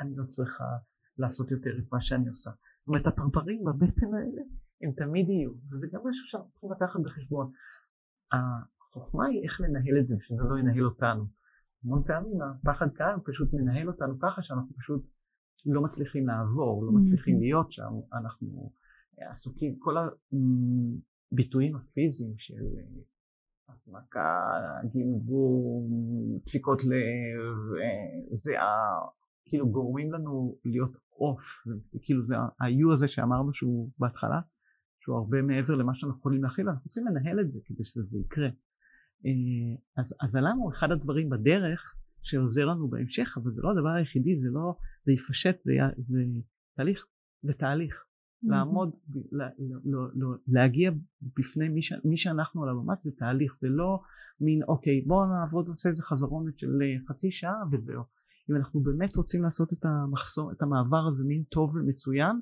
אני 0.00 0.16
לא 0.16 0.24
צריכה 0.24 0.64
לעשות 1.18 1.50
יותר 1.50 1.70
את 1.78 1.92
מה 1.92 2.00
שאני 2.00 2.28
עושה. 2.28 2.50
זאת 2.50 2.88
אומרת 2.88 3.06
הפרפרים 3.06 3.64
בבטן 3.64 4.14
האלה 4.14 4.42
הם 4.82 4.92
תמיד 4.96 5.28
יהיו 5.28 5.50
וזה 5.70 5.86
גם 5.92 6.00
משהו 6.00 6.26
שאנחנו 6.26 6.50
צריכים 6.50 6.70
לקחת 6.70 7.00
בחשבון. 7.00 7.50
החוכמה 8.32 9.26
היא 9.26 9.42
איך 9.44 9.60
לנהל 9.60 9.98
את 10.00 10.06
זה 10.06 10.14
שזה 10.20 10.42
לא 10.50 10.58
ינהל 10.58 10.84
אותנו. 10.84 11.24
המון 11.84 12.02
פעמים 12.06 12.38
הפחד 12.42 12.88
קהל 12.94 13.20
פשוט 13.24 13.48
מנהל 13.52 13.88
אותנו 13.88 14.18
ככה 14.18 14.42
שאנחנו 14.42 14.74
פשוט 14.76 15.04
לא 15.66 15.82
מצליחים 15.82 16.26
לעבור, 16.26 16.84
לא 16.84 16.92
מצליחים 16.92 17.40
להיות 17.40 17.72
שם, 17.72 17.92
אנחנו 18.12 18.72
עסוקים, 19.16 19.78
כל 19.78 19.94
הביטויים 21.32 21.76
הפיזיים 21.76 22.34
של 22.38 22.64
הסמקה, 23.68 24.40
גמגום, 24.94 25.88
דפיקות 26.46 26.84
לב, 26.84 27.80
זיעה, 28.32 29.00
כאילו 29.44 29.68
גורמים 29.68 30.12
לנו 30.12 30.58
להיות 30.64 31.03
עוף, 31.16 31.64
כאילו 32.02 32.26
זה 32.26 32.36
ה-U 32.36 32.92
הזה 32.94 33.08
שאמרנו 33.08 33.54
שהוא 33.54 33.90
בהתחלה, 33.98 34.40
שהוא 35.00 35.16
הרבה 35.16 35.42
מעבר 35.42 35.74
למה 35.74 35.94
שאנחנו 35.94 36.18
יכולים 36.18 36.42
להכיל, 36.42 36.68
אנחנו 36.68 36.90
צריכים 36.90 37.06
לנהל 37.06 37.40
את 37.40 37.52
זה 37.52 37.58
כדי 37.64 37.84
שזה 37.84 38.18
יקרה. 38.18 38.48
אה, 39.26 39.76
אז, 39.96 40.14
אז 40.20 40.34
הלמה 40.34 40.62
הוא 40.62 40.72
אחד 40.72 40.90
הדברים 40.90 41.30
בדרך 41.30 41.94
שעוזר 42.22 42.64
לנו 42.64 42.88
בהמשך, 42.88 43.38
אבל 43.42 43.50
זה 43.52 43.62
לא 43.62 43.70
הדבר 43.70 43.88
היחידי, 43.88 44.40
זה 44.40 44.48
לא, 44.50 44.76
זה 45.04 45.12
יפשט, 45.12 45.56
זה, 45.64 45.72
זה 46.08 46.22
תהליך, 46.76 47.06
זה 47.42 47.52
תהליך. 47.54 48.04
לעמוד, 48.46 48.90
להגיע 50.48 50.90
בפני 51.36 51.68
מי, 51.68 51.82
ש, 51.82 51.92
מי 52.04 52.16
שאנחנו 52.16 52.62
על 52.62 52.68
הבמה 52.68 52.94
זה 53.04 53.10
תהליך, 53.18 53.54
זה 53.60 53.68
לא 53.68 54.00
מין 54.40 54.62
אוקיי 54.68 55.00
בואו 55.06 55.26
נעבוד 55.26 55.68
נעשה 55.68 55.88
איזה 55.88 56.02
חזרונת 56.02 56.58
של 56.58 56.82
אה, 56.82 56.96
חצי 57.08 57.30
שעה 57.30 57.62
וזהו. 57.72 58.02
אם 58.50 58.56
אנחנו 58.56 58.80
באמת 58.80 59.16
רוצים 59.16 59.42
לעשות 59.42 59.72
את 59.72 59.84
המחסור, 59.84 60.52
את 60.52 60.62
המעבר 60.62 61.06
הזה 61.08 61.24
מין 61.24 61.42
טוב 61.42 61.76
ומצוין, 61.76 62.40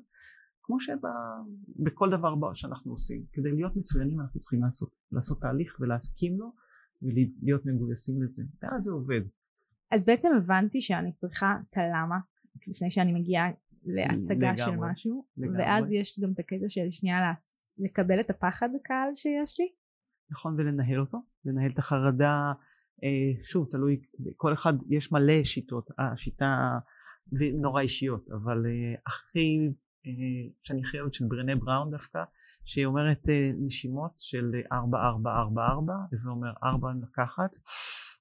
כמו 0.61 0.77
שבכל 0.79 2.09
דבר 2.09 2.53
שאנחנו 2.53 2.91
עושים, 2.91 3.25
כדי 3.33 3.51
להיות 3.51 3.75
מצוינים 3.75 4.19
אנחנו 4.19 4.39
צריכים 4.39 4.63
לעשות, 4.63 4.95
לעשות 5.11 5.41
תהליך 5.41 5.77
ולהסכים 5.79 6.39
לו 6.39 6.53
ולהיות 7.01 7.65
מגויסים 7.65 8.23
לזה, 8.23 8.43
ואז 8.61 8.83
זה 8.83 8.91
עובד. 8.91 9.21
אז 9.91 10.05
בעצם 10.05 10.29
הבנתי 10.37 10.81
שאני 10.81 11.13
צריכה 11.13 11.55
את 11.69 11.77
הלמה 11.77 12.19
לפני 12.67 12.91
שאני 12.91 13.13
מגיעה 13.13 13.49
להצגה 13.85 14.51
לגמרי, 14.51 14.57
של 14.57 14.75
משהו, 14.75 15.25
לגמרי. 15.37 15.57
ואז 15.57 15.91
יש 15.91 16.19
גם 16.19 16.31
את 16.31 16.39
הקטע 16.39 16.65
של 16.67 16.91
שנייה 16.91 17.33
לקבל 17.77 18.19
את 18.19 18.29
הפחד 18.29 18.69
הקהל 18.81 19.09
שיש 19.15 19.59
לי. 19.59 19.65
נכון, 20.31 20.55
ולנהל 20.57 20.99
אותו, 20.99 21.17
לנהל 21.45 21.71
את 21.71 21.79
החרדה, 21.79 22.53
שוב, 23.43 23.67
תלוי, 23.71 24.01
כל 24.37 24.53
אחד, 24.53 24.73
יש 24.89 25.11
מלא 25.11 25.43
שיטות, 25.43 25.89
השיטה 25.97 26.79
זה 27.27 27.45
נורא 27.61 27.81
אישיות, 27.81 28.29
אבל 28.31 28.65
אה, 28.65 28.95
הכי, 29.07 29.57
אה, 30.05 30.11
שאני 30.63 30.81
הכי 30.81 30.99
אוהבת 30.99 31.13
של 31.13 31.25
ברנה 31.27 31.55
בראון 31.55 31.91
דווקא, 31.91 32.23
שהיא 32.65 32.85
אומרת 32.85 33.21
נשימות 33.65 34.11
של 34.17 34.51
4, 34.71 35.07
4, 35.07 35.31
4, 35.39 35.67
4, 35.67 35.93
וזה 36.11 36.29
אומר 36.29 36.53
4 36.63 36.87
לקחת 37.01 37.51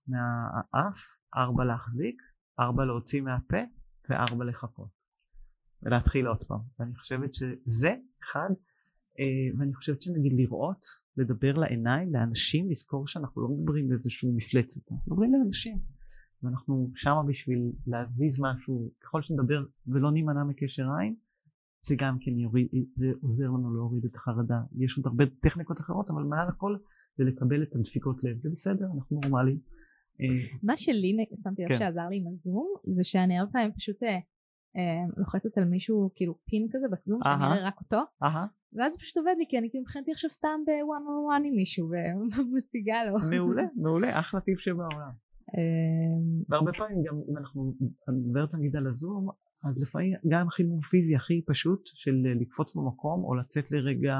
מהאף, 0.09 0.99
4 1.37 1.65
להחזיק, 1.65 2.23
4 2.61 2.85
להוציא 2.85 3.21
מהפה, 3.21 3.61
ו-4 4.11 4.45
לחכות. 4.45 5.03
ולהתחיל 5.83 6.27
עוד 6.27 6.45
פעם. 6.45 6.61
ואני 6.79 6.95
חושבת 6.95 7.35
שזה 7.35 7.95
אחד 8.23 8.51
אה, 8.51 8.72
ואני 9.59 9.75
חושבת 9.75 10.03
שנגיד 10.03 10.33
לראות, 10.33 10.87
לדבר 11.17 11.53
לעיניים, 11.53 12.13
לאנשים, 12.13 12.71
לזכור 12.71 13.07
שאנחנו 13.07 13.43
לא 13.43 13.49
מדברים 13.49 13.91
לאיזשהו 13.91 14.33
מפלצת, 14.33 14.93
אנחנו 14.93 15.13
מדברים 15.13 15.33
לאנשים. 15.35 15.79
ואנחנו 16.43 16.91
שמה 16.95 17.23
בשביל 17.23 17.73
להזיז 17.87 18.41
משהו, 18.41 18.91
ככל 19.01 19.23
שנדבר 19.23 19.65
ולא 19.87 20.13
נימנע 20.13 20.45
מקשר 20.45 20.87
עין, 20.99 21.15
זה 21.83 21.95
גם 21.99 22.17
כן 22.21 22.39
יוריד, 22.39 22.69
זה 22.95 23.13
עוזר 23.23 23.45
לנו 23.45 23.75
להוריד 23.75 24.05
את 24.05 24.15
החרדה. 24.15 24.61
יש 24.79 24.97
עוד 24.97 25.07
הרבה 25.07 25.25
טכניקות 25.41 25.81
אחרות, 25.81 26.11
אבל 26.11 26.23
מעל 26.23 26.49
הכל 26.49 26.77
זה 27.17 27.25
לקבל 27.25 27.63
את 27.63 27.75
הדפיקות 27.75 28.25
לב. 28.25 28.39
זה 28.41 28.51
בסדר, 28.51 28.87
אנחנו 28.95 29.21
נורמליים. 29.23 29.59
אה, 30.21 30.59
מה 30.63 30.77
שלי 30.77 31.17
שמתי 31.43 31.63
לב 31.63 31.69
כן. 31.69 31.79
שעזר 31.79 32.09
לי 32.09 32.17
עם 32.17 32.27
הזום, 32.27 32.75
זה 32.85 33.05
שאני 33.05 33.39
הרבה 33.39 33.53
פעמים 33.53 33.73
פשוט 33.73 34.03
אה, 34.03 34.19
אה, 34.77 35.05
לוחצת 35.17 35.59
על 35.59 35.65
מישהו 35.65 36.11
כאילו 36.15 36.39
פין 36.45 36.67
כזה 36.73 36.87
בסזום, 36.93 37.21
כנראה 37.23 37.67
רק 37.67 37.81
אותו, 37.81 38.01
ואז 38.77 38.97
פשוט 38.97 39.17
עובד 39.17 39.35
לי 39.39 39.45
כי 39.49 39.59
אני 39.59 39.69
כאילו 39.71 39.83
מבחינתי 39.83 40.11
עכשיו 40.11 40.31
סתם 40.31 40.59
בוואן 40.67 41.03
און 41.07 41.25
וואן 41.25 41.43
עם 41.45 41.55
מישהו 41.55 41.89
ומציגה 41.89 43.05
לו. 43.05 43.19
מעולה, 43.31 43.63
מעולה, 43.83 44.21
אחלה 44.21 44.41
טיפ 44.41 44.61
שבעולם. 44.61 45.13
אה, 45.55 46.43
והרבה 46.49 46.73
פעמים 46.73 46.99
גם 47.07 47.17
אם 47.31 47.37
אנחנו 47.39 47.75
מדברת 48.09 48.55
נגיד 48.55 48.77
על 48.77 48.87
הזום, 48.87 49.29
אז 49.65 49.83
לפעמים 49.83 50.13
גם 50.29 50.49
חימום 50.49 50.81
פיזי 50.81 51.17
הכי 51.17 51.43
פשוט 51.47 51.81
של 51.85 52.15
לקפוץ 52.41 52.77
במקום 52.77 53.25
או 53.25 53.35
לצאת 53.35 53.71
לרגע 53.71 54.17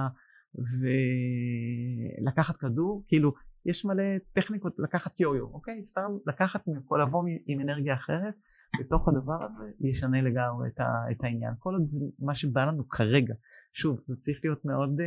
ולקחת 2.21 2.57
כדור, 2.57 3.05
כאילו 3.09 3.33
יש 3.67 3.85
מלא 3.85 4.05
טכניקות 4.35 4.75
לקחת 4.79 5.21
יו-יו, 5.21 5.47
אוקיי? 5.47 5.85
סתם 5.85 6.11
לקחת, 6.27 6.65
לבוא 7.03 7.25
עם 7.47 7.61
אנרגיה 7.61 7.95
אחרת 7.95 8.35
בתוך 8.81 9.09
הדבר 9.09 9.45
הזה 9.45 9.71
ישנה 9.81 10.23
לגמרי 10.23 10.69
את, 10.69 10.81
ה, 10.81 10.85
את 11.11 11.25
העניין. 11.25 11.55
כל 11.59 11.75
עוד 11.75 11.89
זה 11.89 11.99
מה 12.19 12.35
שבא 12.35 12.65
לנו 12.65 12.89
כרגע. 12.89 13.35
שוב, 13.73 14.01
זה 14.07 14.17
צריך 14.17 14.41
להיות 14.45 14.65
מאוד 14.65 15.01
אה, 15.01 15.07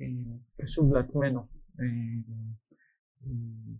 אה, 0.00 0.36
קשוב 0.60 0.94
לעצמנו. 0.94 1.40
אה, 1.80 1.86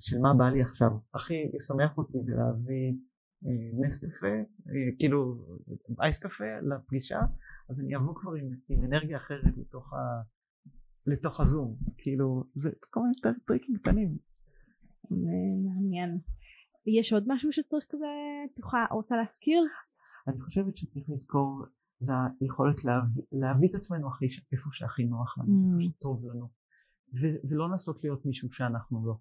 של 0.00 0.18
מה 0.18 0.34
בא 0.38 0.48
לי 0.48 0.62
עכשיו. 0.62 0.90
הכי 1.14 1.34
ישמח 1.34 1.98
אותי 1.98 2.18
זה 2.24 2.32
להביא 2.36 2.92
אה, 3.46 3.86
נס 3.88 4.04
קפה, 4.04 4.26
אה, 4.68 4.96
כאילו 4.98 5.46
אייס 6.02 6.18
קפה 6.18 6.44
לפגישה, 6.62 7.20
אז 7.68 7.80
אני 7.80 7.96
אבוא 7.96 8.14
כבר 8.14 8.32
עם, 8.32 8.50
עם 8.68 8.84
אנרגיה 8.84 9.16
אחרת 9.16 9.56
לתוך, 9.56 9.92
ה, 9.92 9.96
לתוך 11.06 11.40
הזום. 11.40 11.76
כאילו, 11.98 12.44
זה 12.54 12.70
כל 12.90 13.00
מיני 13.00 13.14
טריקים 13.46 13.76
קטנים. 13.78 14.16
מעניין. 15.64 16.18
יש 16.86 17.12
עוד 17.12 17.24
משהו 17.26 17.52
שצריך 17.52 17.84
כזה, 17.88 18.06
תוכל, 18.56 18.76
רוצה 18.90 19.16
להזכיר? 19.16 19.62
אני 20.28 20.40
חושבת 20.40 20.76
שצריך 20.76 21.10
לזכור 21.10 21.64
זה 22.00 22.12
היכולת 22.40 22.84
להביא, 22.84 23.22
להביא 23.32 23.68
את 23.68 23.74
עצמנו 23.74 24.08
הכי, 24.08 24.26
איפה 24.52 24.70
שהכי 24.72 25.04
נוח 25.04 25.38
לנו, 25.38 25.48
mm. 25.48 25.82
איפה 25.82 25.94
שטוב 25.96 26.24
לנו, 26.26 26.50
ו- 27.14 27.48
ולא 27.48 27.68
לנסות 27.68 28.04
להיות 28.04 28.26
מישהו 28.26 28.52
שאנחנו 28.52 29.06
לא. 29.06 29.18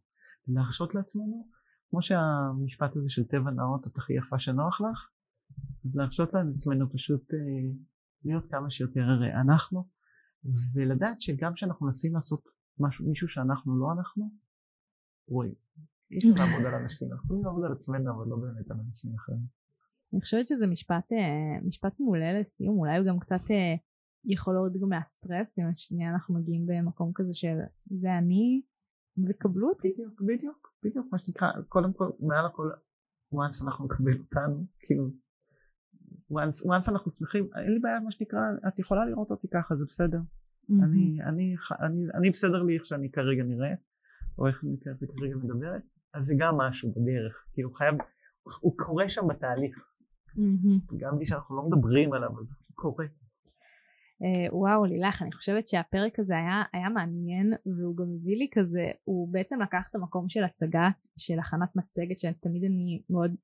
להרשות 0.48 0.96
לעצמנו, 0.96 1.48
כמו 1.90 2.02
שהמשפט 2.02 2.96
הזה 2.96 3.10
של 3.10 3.24
טבע 3.28 3.52
נאות, 3.52 3.88
את 3.88 3.98
הכי 3.98 4.14
יפה 4.14 4.40
שנוח 4.40 4.82
לך, 4.82 5.10
אז 5.86 5.96
להרשות 5.96 6.30
לעצמנו 6.34 6.90
פשוט 6.94 7.34
אה, 7.34 7.40
להיות 8.26 8.46
כמה 8.52 8.72
שיותר 8.72 9.08
אנחנו, 9.42 9.88
ולדעת 10.76 11.22
שגם 11.22 11.54
כשאנחנו 11.54 11.86
מנסים 11.86 12.14
לעשות 12.14 12.44
משהו, 12.80 13.10
מישהו 13.10 13.28
שאנחנו 13.28 13.80
לא 13.80 13.92
אנחנו, 13.92 14.32
רואים. 15.28 15.54
אי 16.12 16.18
אפשר 16.18 16.46
לעבוד 16.46 16.66
על 16.68 16.74
אנשים, 16.74 17.12
אנחנו 17.12 17.26
יכולים 17.26 17.46
לעבוד 17.46 17.66
על 17.66 17.72
עצמנו, 17.72 18.12
אבל 18.12 18.30
לא 18.30 18.36
באמת 18.36 18.72
על 18.72 18.78
אנשים 18.88 19.16
אחרים. 19.16 19.59
אני 20.14 20.22
חושבת 20.22 20.48
שזה 20.48 20.68
משפט, 20.68 21.12
אה, 21.12 21.68
משפט 21.68 22.00
מעולה 22.00 22.40
לסיום, 22.40 22.78
אולי 22.78 22.98
הוא 22.98 23.08
גם 23.08 23.20
קצת 23.20 23.52
אה, 23.52 23.76
יכול 24.26 24.54
להוריד 24.54 24.74
גם 24.82 24.90
מהסטרס, 24.90 25.60
אם 25.60 25.64
השנייה 25.68 26.14
אנחנו 26.14 26.36
מגיעים 26.36 26.66
במקום 26.66 27.12
כזה 27.16 27.34
של 27.34 27.58
זה 27.86 28.18
אני, 28.18 28.62
וקבלו 29.28 29.70
אותי. 29.70 29.92
בדיוק, 29.94 30.22
בדיוק, 30.22 30.74
בדיוק, 30.84 31.08
מה 31.12 31.18
שנקרא, 31.20 31.48
קודם 31.68 31.94
כל, 31.94 32.10
מעל 32.20 32.46
הכל, 32.46 32.70
once 33.34 33.66
אנחנו 33.66 33.86
נקבל 33.86 34.18
אותנו, 34.20 34.66
כאילו, 34.80 35.10
once, 36.32 36.66
once 36.66 36.92
אנחנו 36.92 37.12
שמחים, 37.12 37.50
אין 37.56 37.74
לי 37.74 37.80
בעיה, 37.80 38.00
מה 38.00 38.12
שנקרא, 38.12 38.40
את 38.68 38.80
יכולה 38.80 39.06
לראות 39.06 39.32
אותי 39.32 39.48
ככה, 39.54 39.76
זה 39.76 39.86
בסדר. 39.86 40.20
Mm-hmm. 40.20 40.84
אני, 40.84 41.24
אני, 41.24 41.56
אני, 41.80 42.06
אני 42.14 42.30
בסדר 42.30 42.64
לי 42.64 42.74
איך 42.74 42.86
שאני 42.86 43.12
כרגע 43.12 43.44
נראית, 43.44 43.80
או 44.38 44.48
איך 44.48 44.64
אני 44.64 44.78
כרגע 45.08 45.36
מדברת, 45.36 45.82
אז 46.14 46.26
זה 46.26 46.34
גם 46.38 46.58
משהו 46.58 46.92
בדרך, 46.92 47.46
כאילו 47.54 47.72
חייב, 47.74 47.96
הוא 48.60 48.78
קורה 48.78 49.10
שם 49.10 49.28
בתהליך. 49.28 49.89
Mm-hmm. 50.36 50.98
גם 50.98 51.16
בלי 51.16 51.26
שאנחנו 51.26 51.56
לא 51.56 51.64
מדברים 51.64 52.14
עליו, 52.14 52.30
אבל 52.30 52.44
זה 52.44 52.54
קורה. 52.76 53.06
Uh, 54.24 54.54
וואו 54.54 54.86
לילך 54.86 55.22
אני 55.22 55.32
חושבת 55.32 55.68
שהפרק 55.68 56.20
הזה 56.20 56.34
היה, 56.38 56.64
היה 56.74 56.90
מעניין 56.90 57.54
והוא 57.66 57.98
גם 57.98 58.06
הביא 58.16 58.38
לי 58.38 58.48
כזה 58.52 58.92
הוא 59.04 59.34
בעצם 59.34 59.62
לקח 59.62 59.88
את 59.90 59.96
המקום 59.96 60.30
של 60.30 60.44
הצגה 60.44 60.90
של 61.18 61.40
הכנת 61.40 61.76
מצגת 61.76 62.20
שתמיד 62.20 62.64
אני 62.64 63.02
מאוד 63.10 63.36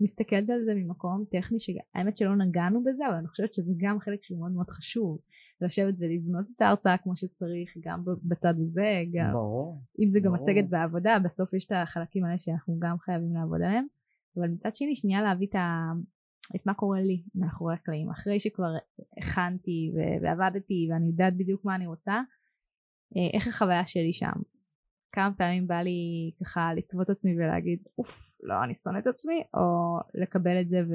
מסתכלת 0.00 0.50
על 0.50 0.64
זה 0.64 0.74
ממקום 0.74 1.24
טכני 1.30 1.58
שהאמת 1.60 2.18
שלא 2.18 2.36
נגענו 2.36 2.82
בזה 2.84 3.08
אבל 3.08 3.16
אני 3.16 3.28
חושבת 3.28 3.54
שזה 3.54 3.72
גם 3.76 4.00
חלק 4.00 4.18
שהוא 4.22 4.38
מאוד 4.38 4.52
מאוד 4.52 4.70
חשוב 4.70 5.18
לשבת 5.60 5.94
ולבנות 5.98 6.46
את 6.56 6.62
ההרצאה 6.62 6.98
כמו 6.98 7.16
שצריך 7.16 7.70
גם 7.80 8.04
בצד 8.04 8.54
הזה 8.58 9.02
גם 9.12 9.32
ברור, 9.32 9.82
אם 10.04 10.10
זה 10.10 10.20
גם 10.20 10.32
ברור. 10.32 10.42
מצגת 10.42 10.68
בעבודה 10.68 11.18
בסוף 11.24 11.54
יש 11.54 11.66
את 11.66 11.72
החלקים 11.72 12.24
האלה 12.24 12.38
שאנחנו 12.38 12.78
גם 12.78 12.98
חייבים 12.98 13.34
לעבוד 13.34 13.62
עליהם 13.62 13.86
אבל 14.36 14.48
מצד 14.48 14.76
שני 14.76 14.96
שנייה 14.96 15.22
להביא 15.22 15.46
את, 15.46 15.54
ה... 15.54 15.92
את 16.56 16.66
מה 16.66 16.74
קורה 16.74 17.00
לי 17.00 17.22
מאחורי 17.34 17.74
הקלעים. 17.74 18.10
אחרי 18.10 18.40
שכבר 18.40 18.74
הכנתי 19.18 19.92
ועבדתי 20.22 20.88
ואני 20.90 21.06
יודעת 21.06 21.36
בדיוק 21.36 21.64
מה 21.64 21.74
אני 21.74 21.86
רוצה 21.86 22.12
אה, 23.16 23.30
איך 23.38 23.48
החוויה 23.48 23.86
שלי 23.86 24.12
שם? 24.12 24.32
כמה 25.12 25.34
פעמים 25.34 25.66
בא 25.66 25.74
לי 25.74 26.30
ככה 26.40 26.74
לצוות 26.74 27.10
עצמי 27.10 27.32
ולהגיד 27.36 27.78
אוף 27.98 28.32
לא 28.42 28.64
אני 28.64 28.74
שונא 28.74 28.98
את 28.98 29.06
עצמי 29.06 29.42
או 29.54 29.98
לקבל 30.14 30.60
את 30.60 30.68
זה 30.68 30.80
ו... 30.88 30.94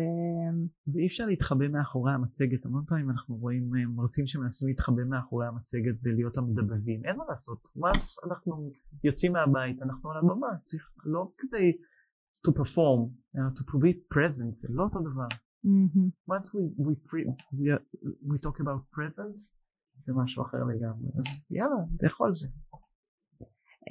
ואי 0.94 1.08
אפשר 1.08 1.26
להתחבא 1.26 1.68
מאחורי 1.68 2.14
המצגת. 2.14 2.66
המון 2.66 2.84
פעמים 2.88 3.10
אנחנו 3.10 3.36
רואים 3.36 3.76
אה, 3.76 3.86
מרצים 3.86 4.28
שמנסים 4.28 4.68
להתחבא 4.68 5.04
מאחורי 5.04 5.48
המצגת 5.48 5.96
ולהיות 6.04 6.38
המדבבים. 6.38 7.06
אין 7.06 7.16
מה 7.16 7.24
לעשות. 7.30 7.64
once 7.78 8.28
אנחנו 8.28 8.72
יוצאים 9.04 9.32
מהבית 9.34 9.82
אנחנו 9.82 10.12
על 10.12 10.18
הבמה. 10.18 10.48
צריך 10.64 10.92
לא 11.06 11.32
כדי 11.38 11.78
to 12.48 12.52
perform 12.52 13.00
uh, 13.36 13.60
to 13.60 13.78
be 13.78 14.16
present 14.16 14.54
זה 14.56 14.68
לא 14.72 14.84
אותו 14.84 15.00
דבר 15.00 15.28
mm-hmm. 15.66 16.34
once 16.34 16.46
we, 16.46 16.84
we, 16.86 16.94
pre, 17.10 17.24
we, 17.54 17.66
we 18.30 18.38
talk 18.46 18.60
about 18.60 18.98
presence 18.98 19.60
זה 20.06 20.14
משהו 20.16 20.44
אחר 20.44 20.64
לגמרי 20.64 21.10
אז 21.20 21.26
יאללה 21.52 21.76
תאכול 22.00 22.36
זה 22.36 22.48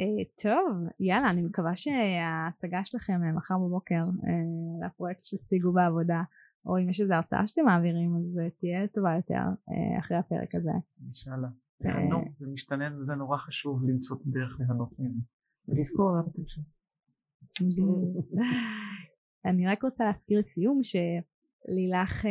אה, 0.00 0.24
טוב, 0.42 0.88
יאללה, 1.00 1.30
אני 1.30 1.42
מקווה 1.42 1.76
שההצגה 1.76 2.80
שלכם 2.84 3.20
אה, 3.24 3.32
מחר 3.32 3.54
בבוקר 3.58 4.00
אה, 4.00 4.86
לפרויקט 4.86 5.24
שתציגו 5.24 5.72
בעבודה, 5.72 6.22
או 6.66 6.78
אם 6.78 6.90
יש 6.90 7.00
איזו 7.00 7.14
הרצאה 7.14 7.46
שאתם 7.46 7.64
מעבירים, 7.64 8.16
אז 8.16 8.40
תהיה 8.58 8.88
טובה 8.94 9.14
יותר 9.16 9.42
אחרי 9.98 10.16
הפרק 10.16 10.54
הזה. 10.54 10.70
אינשאללה. 11.04 11.48
תהנו, 11.82 12.24
זה 12.38 12.46
משתנה, 12.52 13.04
זה 13.04 13.14
נורא 13.14 13.36
חשוב 13.36 13.84
למצוא 13.84 14.16
דרך 14.26 14.60
ליהנות 14.60 14.98
ממנו. 14.98 15.20
ולזכור 15.68 16.10
למה 16.10 16.20
אתם 16.20 16.42
שם. 16.46 16.62
אני 19.50 19.66
רק 19.66 19.84
רוצה 19.84 20.04
להזכיר 20.04 20.38
לסיום 20.38 20.80
שלילך 20.82 22.24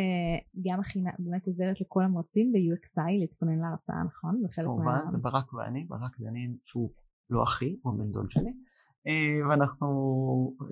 גם 0.65 0.79
מכינה, 0.79 1.11
באמת 1.19 1.47
עוזרת 1.47 1.81
לכל 1.81 2.03
המרצים 2.03 2.51
ב-UXI 2.51 3.19
להתכונן 3.19 3.59
להרצאה, 3.59 4.03
נכון? 4.03 4.41
כמובן, 4.55 4.99
זה 5.09 5.17
ברק 5.17 5.53
ואני, 5.53 5.85
ברק 5.85 6.15
ואני 6.19 6.57
שהוא 6.65 6.91
לא 7.29 7.43
אחי, 7.43 7.79
הוא 7.81 7.93
בן 7.97 8.11
דוד 8.11 8.31
שלי, 8.31 8.53
אה, 9.07 9.47
ואנחנו 9.49 9.87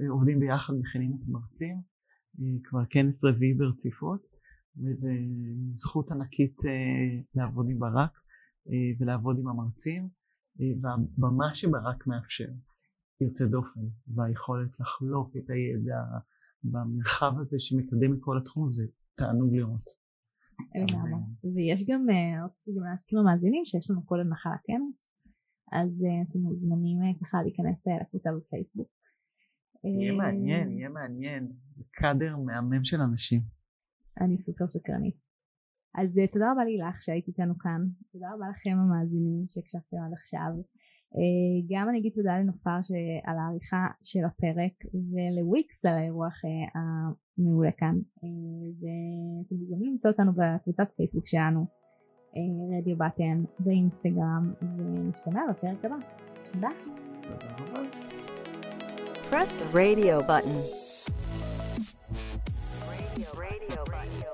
עובדים 0.09 0.39
ביחד, 0.39 0.73
מכינים 0.73 1.11
את 1.13 1.27
המרצים, 1.27 1.75
אה, 2.39 2.45
כבר 2.63 2.86
כנס 2.89 3.25
רביעי 3.25 3.53
ברציפות, 3.53 4.21
וזו 4.77 5.07
זכות 5.75 6.11
ענקית 6.11 6.55
אה, 6.65 7.21
לעבוד 7.36 7.65
עם 7.69 7.79
ברק 7.79 8.11
ולעבוד 8.99 9.39
עם 9.39 9.47
המרצים, 9.47 10.09
והבמה 10.81 11.55
שברק 11.55 12.07
מאפשר 12.07 12.49
יוצא 13.22 13.45
דופן, 13.45 13.82
והיכולת 14.07 14.80
לחלוק 14.80 15.38
את 15.38 15.49
הידע 15.49 15.99
במרחב 16.64 17.39
הזה 17.39 17.59
שמקדם 17.59 18.14
את 18.14 18.20
כל 18.22 18.38
התחום 18.38 18.68
הזה 18.68 18.84
תענוג 19.16 19.55
לראות. 19.55 19.89
לגמרי. 20.76 21.22
ויש 21.55 21.86
גם, 21.88 22.05
רציתי 22.45 22.72
גם 22.78 22.84
להזכיר 22.84 23.20
למאזינים 23.20 23.66
שיש 23.66 23.89
לנו 23.89 24.05
קודם 24.05 24.30
מחר 24.30 24.49
הכנס, 24.49 25.09
אז 25.72 26.05
אתם 26.30 26.39
מוזמנים 26.39 26.97
ככה 27.22 27.38
להיכנס 27.43 27.88
לקבוצה 28.01 28.30
בפייסבוק. 28.38 28.89
יהיה 29.84 30.14
מעניין, 30.14 30.72
יהיה 30.72 30.89
מעניין. 30.89 31.51
קאדר 31.91 32.38
מהמם 32.38 32.84
של 32.84 33.01
אנשים. 33.01 33.41
אני 34.22 34.38
סופר 34.39 34.68
סקרנית. 34.68 35.16
אז 35.95 36.20
תודה 36.34 36.51
רבה 36.51 36.64
לילך 36.66 37.01
שהיית 37.01 37.28
איתנו 37.28 37.57
כאן, 37.57 37.82
תודה 38.11 38.28
רבה 38.34 38.45
לכם 38.49 38.78
המאזינים 38.80 39.45
שהקשבתם 39.49 39.97
עד 40.05 40.14
עכשיו. 40.14 40.51
אה, 41.16 41.61
גם 41.70 41.89
אני 41.89 41.99
אגיד 41.99 42.11
תודה 42.16 42.38
לנופר 42.38 42.78
על 43.24 43.38
העריכה 43.38 43.88
של 44.03 44.26
הפרק 44.26 44.74
ולוויקס 44.93 45.86
על 45.86 45.97
האירוח 45.97 46.34
אה, 46.45 46.82
המעולה 46.82 47.72
כאן 47.72 47.95
אה, 48.24 48.30
ואתם 48.80 49.55
מוזמנים 49.55 49.91
למצוא 49.91 50.11
אותנו 50.11 50.32
בקבוצת 50.34 50.88
פייסבוק 50.95 51.28
שלנו 51.28 51.66
רדיו 52.78 52.97
בטן 52.97 53.43
ואינסטגרם 53.59 54.53
ונשתמע 54.78 55.41
בפרק 55.49 55.86
הבא. 55.86 55.95
תודה. 56.51 56.70
Press 59.30 59.49
the 59.49 59.66
radio 59.74 60.22
button. 60.22 60.57
Radio, 62.89 63.30
radio, 63.34 63.84
radio. 63.88 64.32